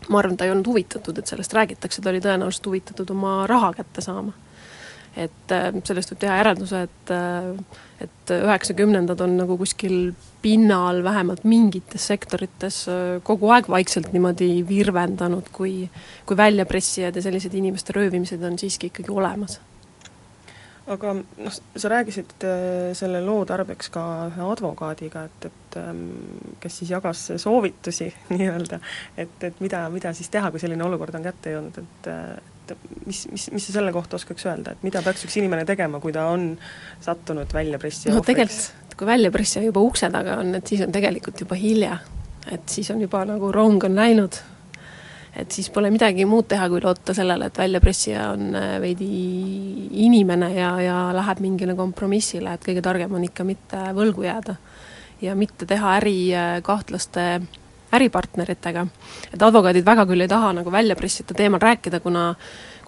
ma 0.09 0.19
arvan, 0.19 0.37
ta 0.37 0.45
ei 0.45 0.51
olnud 0.51 0.67
huvitatud, 0.67 1.19
et 1.19 1.27
sellest 1.27 1.55
räägitakse, 1.55 2.03
ta 2.03 2.11
oli 2.11 2.23
tõenäoliselt 2.25 2.67
huvitatud 2.67 3.11
oma 3.15 3.45
raha 3.47 3.73
kätte 3.77 4.03
saama 4.03 4.33
et 5.17 5.55
äh, 5.55 5.71
sellest 5.85 6.13
võib 6.13 6.21
teha 6.25 6.41
järelduse, 6.41 6.83
et 6.89 7.15
äh, 7.15 7.89
et 8.01 8.33
üheksakümnendad 8.33 9.21
on 9.21 9.35
nagu 9.37 9.59
kuskil 9.61 10.15
pinnal 10.41 11.03
vähemalt 11.05 11.43
mingites 11.45 12.07
sektorites 12.09 12.83
äh, 12.89 13.19
kogu 13.27 13.51
aeg 13.53 13.69
vaikselt 13.69 14.13
niimoodi 14.15 14.63
virvendanud, 14.69 15.51
kui 15.53 15.91
kui 16.27 16.39
väljapressijad 16.39 17.17
ja 17.17 17.25
sellised 17.27 17.55
inimeste 17.55 17.97
röövimised 17.97 18.43
on 18.47 18.59
siiski 18.59 18.93
ikkagi 18.93 19.13
olemas 19.13 19.61
aga 20.91 21.15
noh, 21.21 21.57
sa 21.77 21.91
rääkisid 21.93 22.47
selle 22.99 23.21
loo 23.25 23.45
tarbeks 23.49 23.91
ka 23.95 24.05
ühe 24.31 24.47
advokaadiga, 24.53 25.25
et, 25.29 25.49
et 25.51 25.81
ähm, 25.81 26.07
kes 26.61 26.81
siis 26.81 26.95
jagas 26.95 27.27
soovitusi 27.43 28.09
nii-öelda, 28.37 28.81
et, 29.17 29.37
et 29.51 29.61
mida, 29.61 29.85
mida 29.93 30.15
siis 30.17 30.33
teha, 30.33 30.51
kui 30.51 30.63
selline 30.63 30.87
olukord 30.87 31.19
on 31.19 31.29
kätte 31.29 31.57
jõudnud, 31.57 31.83
et 31.85 32.11
et 32.71 33.07
mis, 33.07 33.21
mis, 33.33 33.47
mis 33.53 33.67
sa 33.67 33.73
selle 33.75 33.93
kohta 33.95 34.19
oskaks 34.19 34.47
öelda, 34.47 34.75
et 34.75 34.85
mida 34.87 35.03
peaks 35.03 35.25
üks 35.27 35.37
inimene 35.41 35.65
tegema, 35.69 36.01
kui 36.03 36.15
ta 36.15 36.29
on 36.31 36.53
sattunud 37.03 37.51
väljapressija 37.55 38.15
no 38.15 38.23
tegelikult, 38.27 38.95
kui 38.99 39.09
väljapressija 39.09 39.65
juba 39.67 39.83
ukse 39.85 40.11
taga 40.13 40.39
on, 40.43 40.55
et 40.59 40.71
siis 40.71 40.85
on 40.87 40.95
tegelikult 40.95 41.43
juba 41.45 41.59
hilja. 41.59 41.99
et 42.51 42.69
siis 42.71 42.91
on 42.95 43.01
juba 43.03 43.25
nagu 43.29 43.53
rong 43.53 43.85
on 43.85 43.99
läinud, 43.99 44.39
et 45.37 45.53
siis 45.55 45.71
pole 45.71 45.91
midagi 45.95 46.25
muud 46.29 46.49
teha, 46.51 46.67
kui 46.71 46.83
loota 46.83 47.15
sellele, 47.15 47.51
et 47.51 47.59
väljapressija 47.61 48.31
on 48.35 48.57
äh, 48.59 48.73
veidi 48.83 49.11
inimene 50.05 50.51
ja, 50.55 50.73
ja 50.83 50.97
läheb 51.15 51.43
mingile 51.45 51.77
kompromissile, 51.79 52.55
et 52.57 52.67
kõige 52.67 52.83
targem 52.85 53.15
on 53.15 53.27
ikka 53.29 53.47
mitte 53.47 53.85
võlgu 53.97 54.27
jääda. 54.27 54.57
ja 55.21 55.35
mitte 55.37 55.67
teha 55.69 55.97
äri 56.01 56.35
äh, 56.35 56.59
kahtlaste 56.63 57.41
äripartneritega. 57.93 58.87
et 59.33 59.43
advokaadid 59.43 59.87
väga 59.87 60.07
küll 60.07 60.21
ei 60.21 60.29
taha 60.29 60.53
nagu 60.53 60.73
väljapressita 60.73 61.35
teemal 61.35 61.61
rääkida, 61.61 62.01
kuna 62.01 62.35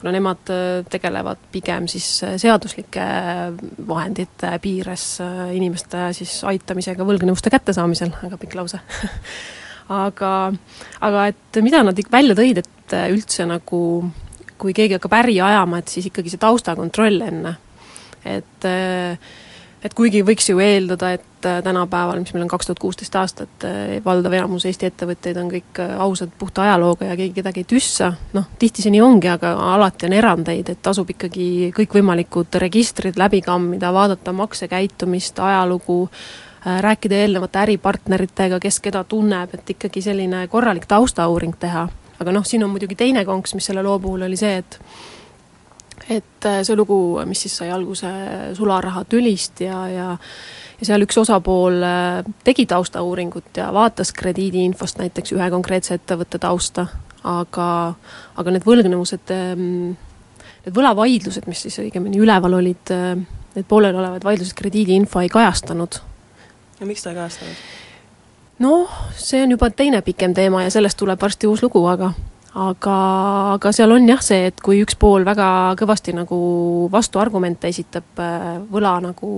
kuna 0.01 0.13
nemad 0.13 0.51
äh, 0.51 0.85
tegelevad 0.91 1.39
pigem 1.53 1.87
siis 1.87 2.25
seaduslike 2.37 3.07
vahendite 3.89 4.59
piires 4.59 5.21
inimeste 5.55 6.09
siis 6.13 6.41
aitamisega 6.45 7.07
võlgnevuste 7.07 7.55
kättesaamisel, 7.55 8.11
väga 8.23 8.41
pikk 8.43 8.59
lause 8.59 8.83
aga, 9.93 10.33
aga 11.01 11.29
et 11.33 11.63
mida 11.65 11.83
nad 11.87 11.99
välja 12.13 12.37
tõid, 12.39 12.63
et 12.63 12.97
üldse 13.13 13.47
nagu 13.49 13.83
kui 14.61 14.75
keegi 14.77 14.99
hakkab 14.99 15.17
äri 15.23 15.41
ajama, 15.43 15.81
et 15.83 15.91
siis 15.91 16.07
ikkagi 16.11 16.31
see 16.31 16.43
taustakontroll 16.43 17.25
enne. 17.27 17.57
et 18.23 18.67
et 19.83 19.95
kuigi 19.99 20.23
võiks 20.27 20.47
ju 20.51 20.61
eeldada, 20.63 21.13
et 21.17 21.49
äh, 21.49 21.59
tänapäeval, 21.65 22.21
mis 22.23 22.33
meil 22.35 22.45
on 22.45 22.51
kaks 22.51 22.69
tuhat 22.69 22.81
kuusteist 22.83 23.17
aastat, 23.19 23.67
äh, 23.67 23.97
valdav 24.05 24.35
enamus 24.39 24.67
Eesti 24.69 24.87
ettevõtteid 24.89 25.41
on 25.43 25.51
kõik 25.51 25.83
äh, 25.83 25.95
ausad, 26.05 26.31
puhta 26.39 26.65
ajalooga 26.67 27.09
ja 27.11 27.19
keegi 27.19 27.41
kedagi 27.41 27.65
ei 27.65 27.69
tüssa, 27.75 28.13
noh, 28.37 28.47
tihti 28.63 28.85
see 28.85 28.95
nii 28.95 29.03
ongi, 29.03 29.31
aga 29.33 29.55
alati 29.73 30.09
on 30.09 30.17
erandeid, 30.17 30.71
et 30.73 30.83
tasub 30.85 31.11
ikkagi 31.15 31.73
kõikvõimalikud 31.77 32.61
registrid 32.63 33.19
läbi 33.21 33.43
kammida, 33.45 33.93
vaadata 33.95 34.35
maksekäitumist, 34.37 35.43
ajalugu, 35.43 36.05
rääkida 36.65 37.17
eelnevate 37.25 37.59
äripartneritega, 37.59 38.61
kes 38.63 38.81
keda 38.81 39.05
tunneb, 39.05 39.55
et 39.55 39.71
ikkagi 39.75 40.03
selline 40.03 40.45
korralik 40.49 40.87
taustauuring 40.87 41.57
teha. 41.59 41.89
aga 42.23 42.33
noh, 42.33 42.45
siin 42.47 42.63
on 42.65 42.71
muidugi 42.71 42.95
teine 42.95 43.25
konks, 43.27 43.55
mis 43.55 43.67
selle 43.67 43.83
loo 43.83 43.99
puhul 43.99 44.23
oli 44.23 44.37
see, 44.39 44.57
et 44.63 44.79
et 46.11 46.47
äh, 46.47 46.61
see 46.63 46.77
lugu, 46.77 47.21
mis 47.27 47.41
siis 47.43 47.57
sai 47.57 47.71
alguse 47.71 48.11
sularahatülist 48.59 49.61
ja, 49.67 49.87
ja 49.89 50.09
ja 50.83 50.87
seal 50.89 51.05
üks 51.07 51.19
osapool 51.23 51.79
äh, 51.87 52.25
tegi 52.43 52.67
taustauuringut 52.67 53.57
ja 53.57 53.69
vaatas 53.75 54.11
krediidiinfost 54.19 54.99
näiteks 54.99 55.35
ühe 55.37 55.51
konkreetse 55.55 55.95
ettevõtte 55.95 56.41
tausta, 56.43 56.89
aga, 57.23 57.69
aga 58.41 58.55
need 58.55 58.67
võlgnevused, 58.67 59.31
ähm, 59.31 59.93
need 60.65 60.75
võlavaidlused, 60.75 61.47
mis 61.47 61.63
siis 61.69 61.79
õigemini 61.85 62.19
üleval 62.23 62.59
olid, 62.59 62.95
äh, 62.95 63.15
need 63.55 63.69
pooleliolevad 63.71 64.27
vaidlused 64.27 64.59
krediidiinfo 64.59 65.23
ei 65.23 65.31
kajastanud. 65.31 66.01
Ja 66.83 66.91
miks 66.91 67.05
ta 67.05 67.15
ei 67.15 67.21
kajastanud? 67.21 67.63
noh, 68.63 68.99
see 69.19 69.43
on 69.47 69.55
juba 69.55 69.71
teine 69.71 70.03
pikem 70.03 70.35
teema 70.35 70.67
ja 70.67 70.75
sellest 70.75 70.99
tuleb 70.99 71.21
varsti 71.23 71.49
uus 71.51 71.63
lugu, 71.63 71.85
aga 71.87 72.13
aga, 72.53 72.97
aga 73.55 73.73
seal 73.73 73.95
on 73.95 74.09
jah 74.09 74.21
see, 74.25 74.49
et 74.51 74.61
kui 74.65 74.83
üks 74.85 74.97
pool 75.01 75.25
väga 75.25 75.47
kõvasti 75.81 76.15
nagu 76.17 76.39
vastuargumente 76.93 77.71
esitab 77.73 78.21
äh, 78.21 78.59
võla 78.73 78.97
nagu 79.05 79.31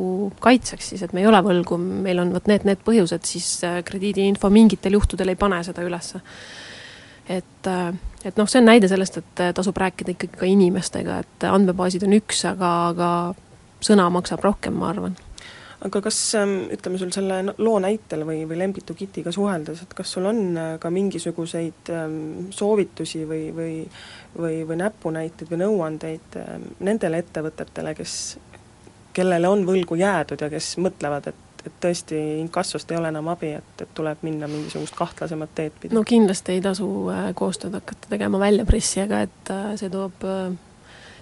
kaitseks, 0.42 0.90
siis 0.92 1.04
et 1.06 1.14
me 1.14 1.22
ei 1.22 1.28
ole 1.30 1.40
võlgu, 1.44 1.78
meil 1.78 2.22
on 2.24 2.32
vot 2.34 2.50
need, 2.50 2.66
need 2.66 2.82
põhjused, 2.86 3.26
siis 3.28 3.48
äh, 3.66 3.80
krediidiinfo 3.86 4.50
mingitel 4.50 4.98
juhtudel 4.98 5.32
ei 5.32 5.38
pane 5.38 5.62
seda 5.66 5.84
ülesse. 5.86 6.20
et, 7.28 7.70
äh, 7.70 7.92
et 8.24 8.40
noh, 8.40 8.50
see 8.50 8.60
on 8.64 8.68
näide 8.72 8.90
sellest, 8.90 9.20
et 9.20 9.44
tasub 9.54 9.78
rääkida 9.78 10.16
ikkagi 10.16 10.40
ka 10.40 10.50
inimestega, 10.50 11.20
et 11.22 11.46
andmebaasid 11.48 12.08
on 12.08 12.18
üks, 12.18 12.42
aga, 12.50 12.74
aga 12.90 13.12
sõna 13.84 14.08
maksab 14.10 14.42
rohkem, 14.42 14.74
ma 14.80 14.90
arvan 14.90 15.14
aga 15.84 16.00
kas 16.00 16.18
ähm, 16.40 16.56
ütleme, 16.72 16.98
sul 16.98 17.12
selle 17.14 17.54
loo 17.58 17.78
näitel 17.82 18.24
või, 18.24 18.42
või 18.48 18.58
Lembitu 18.58 18.96
Kitiga 18.96 19.32
suheldes, 19.34 19.82
et 19.84 19.94
kas 19.96 20.16
sul 20.16 20.26
on 20.30 20.42
äh, 20.56 20.74
ka 20.80 20.90
mingisuguseid 20.94 21.92
ähm, 21.92 22.20
soovitusi 22.54 23.24
või, 23.28 23.48
või 23.54 23.72
või, 24.38 24.66
või 24.66 24.76
näpunäiteid 24.76 25.50
või 25.50 25.62
nõuandeid 25.62 26.36
ähm, 26.40 26.68
nendele 26.84 27.20
ettevõtetele, 27.22 27.94
kes, 27.94 28.16
kellele 29.14 29.48
on 29.48 29.64
võlgu 29.66 29.98
jäädud 29.98 30.40
ja 30.40 30.50
kes 30.52 30.76
mõtlevad, 30.82 31.32
et 31.32 31.42
et 31.64 31.72
tõesti 31.80 32.18
inkassost 32.42 32.90
ei 32.92 32.98
ole 32.98 33.08
enam 33.08 33.30
abi, 33.32 33.54
et, 33.56 33.70
et 33.80 33.92
tuleb 33.96 34.20
minna 34.26 34.44
mingisugust 34.44 34.92
kahtlasemat 34.98 35.54
teed 35.56 35.78
pidi? 35.80 35.94
no 35.96 36.02
kindlasti 36.04 36.52
ei 36.52 36.60
tasu 36.60 36.88
äh, 37.08 37.30
koostööd 37.34 37.72
hakata 37.78 38.10
tegema 38.10 38.36
väljapressijaga, 38.42 39.22
et 39.24 39.52
äh, 39.54 39.70
see 39.80 39.88
toob, 39.88 40.26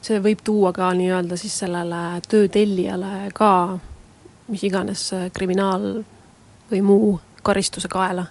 see 0.03 0.19
võib 0.25 0.43
tuua 0.43 0.73
ka 0.75 0.89
nii-öelda 0.99 1.39
siis 1.39 1.61
sellele 1.63 2.03
töö 2.27 2.51
tellijale 2.51 3.31
ka 3.39 3.53
mis 4.53 4.65
iganes 4.69 5.09
äh, 5.17 5.29
kriminaal 5.35 6.03
või 6.71 6.81
muu 6.85 7.13
karistuse 7.43 7.91
kaela. 7.91 8.27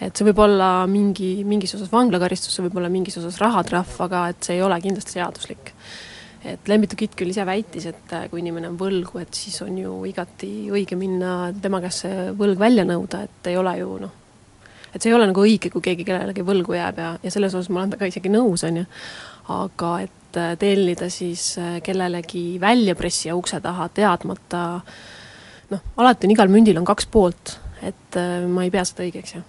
et 0.00 0.16
see 0.16 0.26
võib 0.26 0.40
olla 0.42 0.70
mingi, 0.90 1.44
mingis 1.46 1.76
osas 1.78 1.92
vanglakaristus, 1.92 2.56
see 2.56 2.66
võib 2.66 2.80
olla 2.80 2.90
mingis 2.92 3.16
osas 3.20 3.38
rahatrahv, 3.42 3.94
aga 4.08 4.26
et 4.32 4.42
see 4.48 4.58
ei 4.58 4.64
ole 4.66 4.78
kindlasti 4.82 5.16
seaduslik. 5.16 5.72
et 6.46 6.68
Lembitu 6.68 6.98
Kitt 6.98 7.16
küll 7.18 7.32
ise 7.32 7.46
väitis, 7.46 7.86
et 7.92 8.12
äh, 8.16 8.28
kui 8.30 8.42
inimene 8.42 8.70
on 8.72 8.78
võlgu, 8.80 9.20
et 9.22 9.34
siis 9.34 9.58
on 9.62 9.78
ju 9.78 9.96
igati 10.08 10.70
õige 10.72 10.98
minna 10.98 11.52
tema 11.62 11.80
käest 11.84 12.06
see 12.06 12.30
võlg 12.38 12.58
välja 12.58 12.86
nõuda, 12.88 13.24
et 13.26 13.50
ei 13.52 13.58
ole 13.60 13.76
ju 13.80 13.98
noh, 14.02 14.14
et 14.92 15.00
see 15.00 15.10
ei 15.12 15.16
ole 15.16 15.28
nagu 15.30 15.42
õige, 15.44 15.70
kui 15.70 15.84
keegi 15.84 16.06
kellelegi 16.08 16.46
võlgu 16.46 16.76
jääb 16.78 17.02
ja, 17.02 17.10
ja 17.22 17.34
selles 17.34 17.54
osas 17.54 17.70
ma 17.70 17.82
olen 17.82 17.94
temaga 17.94 18.10
isegi 18.12 18.32
nõus, 18.32 18.64
on 18.66 18.82
ju, 18.82 18.86
aga 19.60 19.92
et 20.06 20.40
äh, 20.40 20.56
tellida 20.58 21.10
siis 21.12 21.52
kellelegi 21.86 22.48
väljapressija 22.62 23.36
ukse 23.38 23.62
taha 23.62 23.88
teadmata 23.94 24.64
äh, 24.80 25.04
noh, 25.72 25.82
alati 26.00 26.28
on 26.28 26.34
igal 26.34 26.52
mündil 26.52 26.78
on 26.80 26.86
kaks 26.86 27.08
poolt, 27.12 27.56
et 27.84 28.18
äh, 28.18 28.44
ma 28.50 28.66
ei 28.66 28.72
pea 28.74 28.84
seda 28.86 29.06
õigeks, 29.06 29.36
jah. 29.36 29.44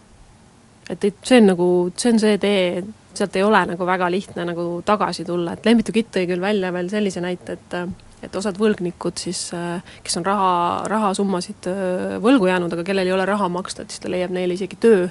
et, 0.90 1.04
et 1.04 1.22
see 1.24 1.42
on 1.42 1.52
nagu, 1.54 1.70
see 1.96 2.14
on 2.14 2.22
see 2.24 2.40
tee, 2.42 2.84
sealt 3.18 3.38
ei 3.38 3.46
ole 3.46 3.64
nagu 3.74 3.88
väga 3.88 4.10
lihtne 4.14 4.46
nagu 4.48 4.68
tagasi 4.86 5.26
tulla, 5.28 5.56
et 5.56 5.66
Lembitu 5.66 5.96
Kitt 5.96 6.14
tõi 6.16 6.28
küll 6.30 6.44
välja 6.44 6.74
veel 6.76 6.92
sellise 6.94 7.24
näite, 7.24 7.58
et 7.58 7.80
et 8.26 8.34
osad 8.34 8.58
võlgnikud 8.58 9.20
siis, 9.22 9.44
äh, 9.54 9.84
kes 10.04 10.18
on 10.18 10.24
raha, 10.26 10.54
rahasummasid 10.90 11.68
äh, 11.70 12.16
võlgu 12.22 12.48
jäänud, 12.50 12.74
aga 12.74 12.86
kellel 12.88 13.06
ei 13.06 13.14
ole 13.14 13.28
raha 13.30 13.46
maksta, 13.54 13.86
et 13.86 13.94
siis 13.94 14.02
ta 14.02 14.10
leiab 14.10 14.34
neile 14.34 14.58
isegi 14.58 14.80
töö 14.82 15.04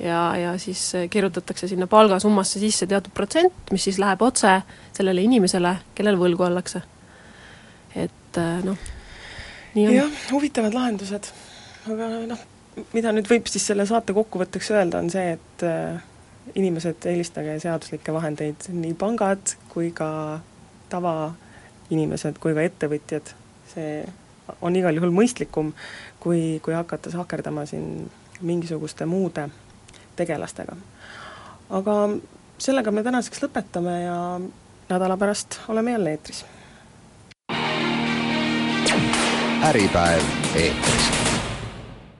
ja, 0.00 0.22
ja 0.40 0.54
siis 0.58 0.86
kirjutatakse 1.12 1.68
sinna 1.68 1.84
palgasummasse 1.90 2.62
sisse 2.62 2.88
teatud 2.88 3.12
protsent, 3.12 3.68
mis 3.74 3.84
siis 3.84 4.00
läheb 4.00 4.24
otse 4.24 4.54
sellele 4.96 5.20
inimesele, 5.28 5.74
kellel 5.94 6.16
võlgu 6.16 6.48
ollakse. 6.48 6.80
et 7.92 8.40
noh 8.64 8.88
jah, 9.74 10.10
huvitavad 10.32 10.74
lahendused, 10.74 11.30
aga 11.92 12.08
noh, 12.30 12.46
mida 12.94 13.12
nüüd 13.14 13.28
võib 13.30 13.50
siis 13.50 13.66
selle 13.70 13.86
saate 13.88 14.14
kokkuvõtteks 14.16 14.70
öelda, 14.74 15.02
on 15.02 15.10
see, 15.12 15.36
et 15.36 15.66
äh, 15.66 16.00
inimesed, 16.58 17.06
eelistage 17.06 17.58
seaduslikke 17.62 18.14
vahendeid, 18.14 18.70
nii 18.74 18.94
pangad 18.98 19.54
kui 19.70 19.92
ka 19.94 20.40
tavainimesed 20.90 22.40
kui 22.42 22.56
ka 22.56 22.66
ettevõtjad, 22.66 23.34
see 23.70 24.00
on 24.60 24.76
igal 24.76 24.96
juhul 24.96 25.12
mõistlikum, 25.14 25.72
kui, 26.22 26.58
kui 26.64 26.74
hakata 26.74 27.12
sahkerdama 27.12 27.66
siin 27.70 28.08
mingisuguste 28.40 29.06
muude 29.06 29.46
tegelastega. 30.16 30.76
aga 31.70 31.96
sellega 32.58 32.90
me 32.90 33.04
tänaseks 33.06 33.44
lõpetame 33.44 33.94
ja 34.02 34.16
nädala 34.90 35.16
pärast 35.16 35.60
oleme 35.68 35.92
jälle 35.92 36.16
eetris 36.16 36.44
Äripäev 39.62 40.22
eetris 40.54 41.19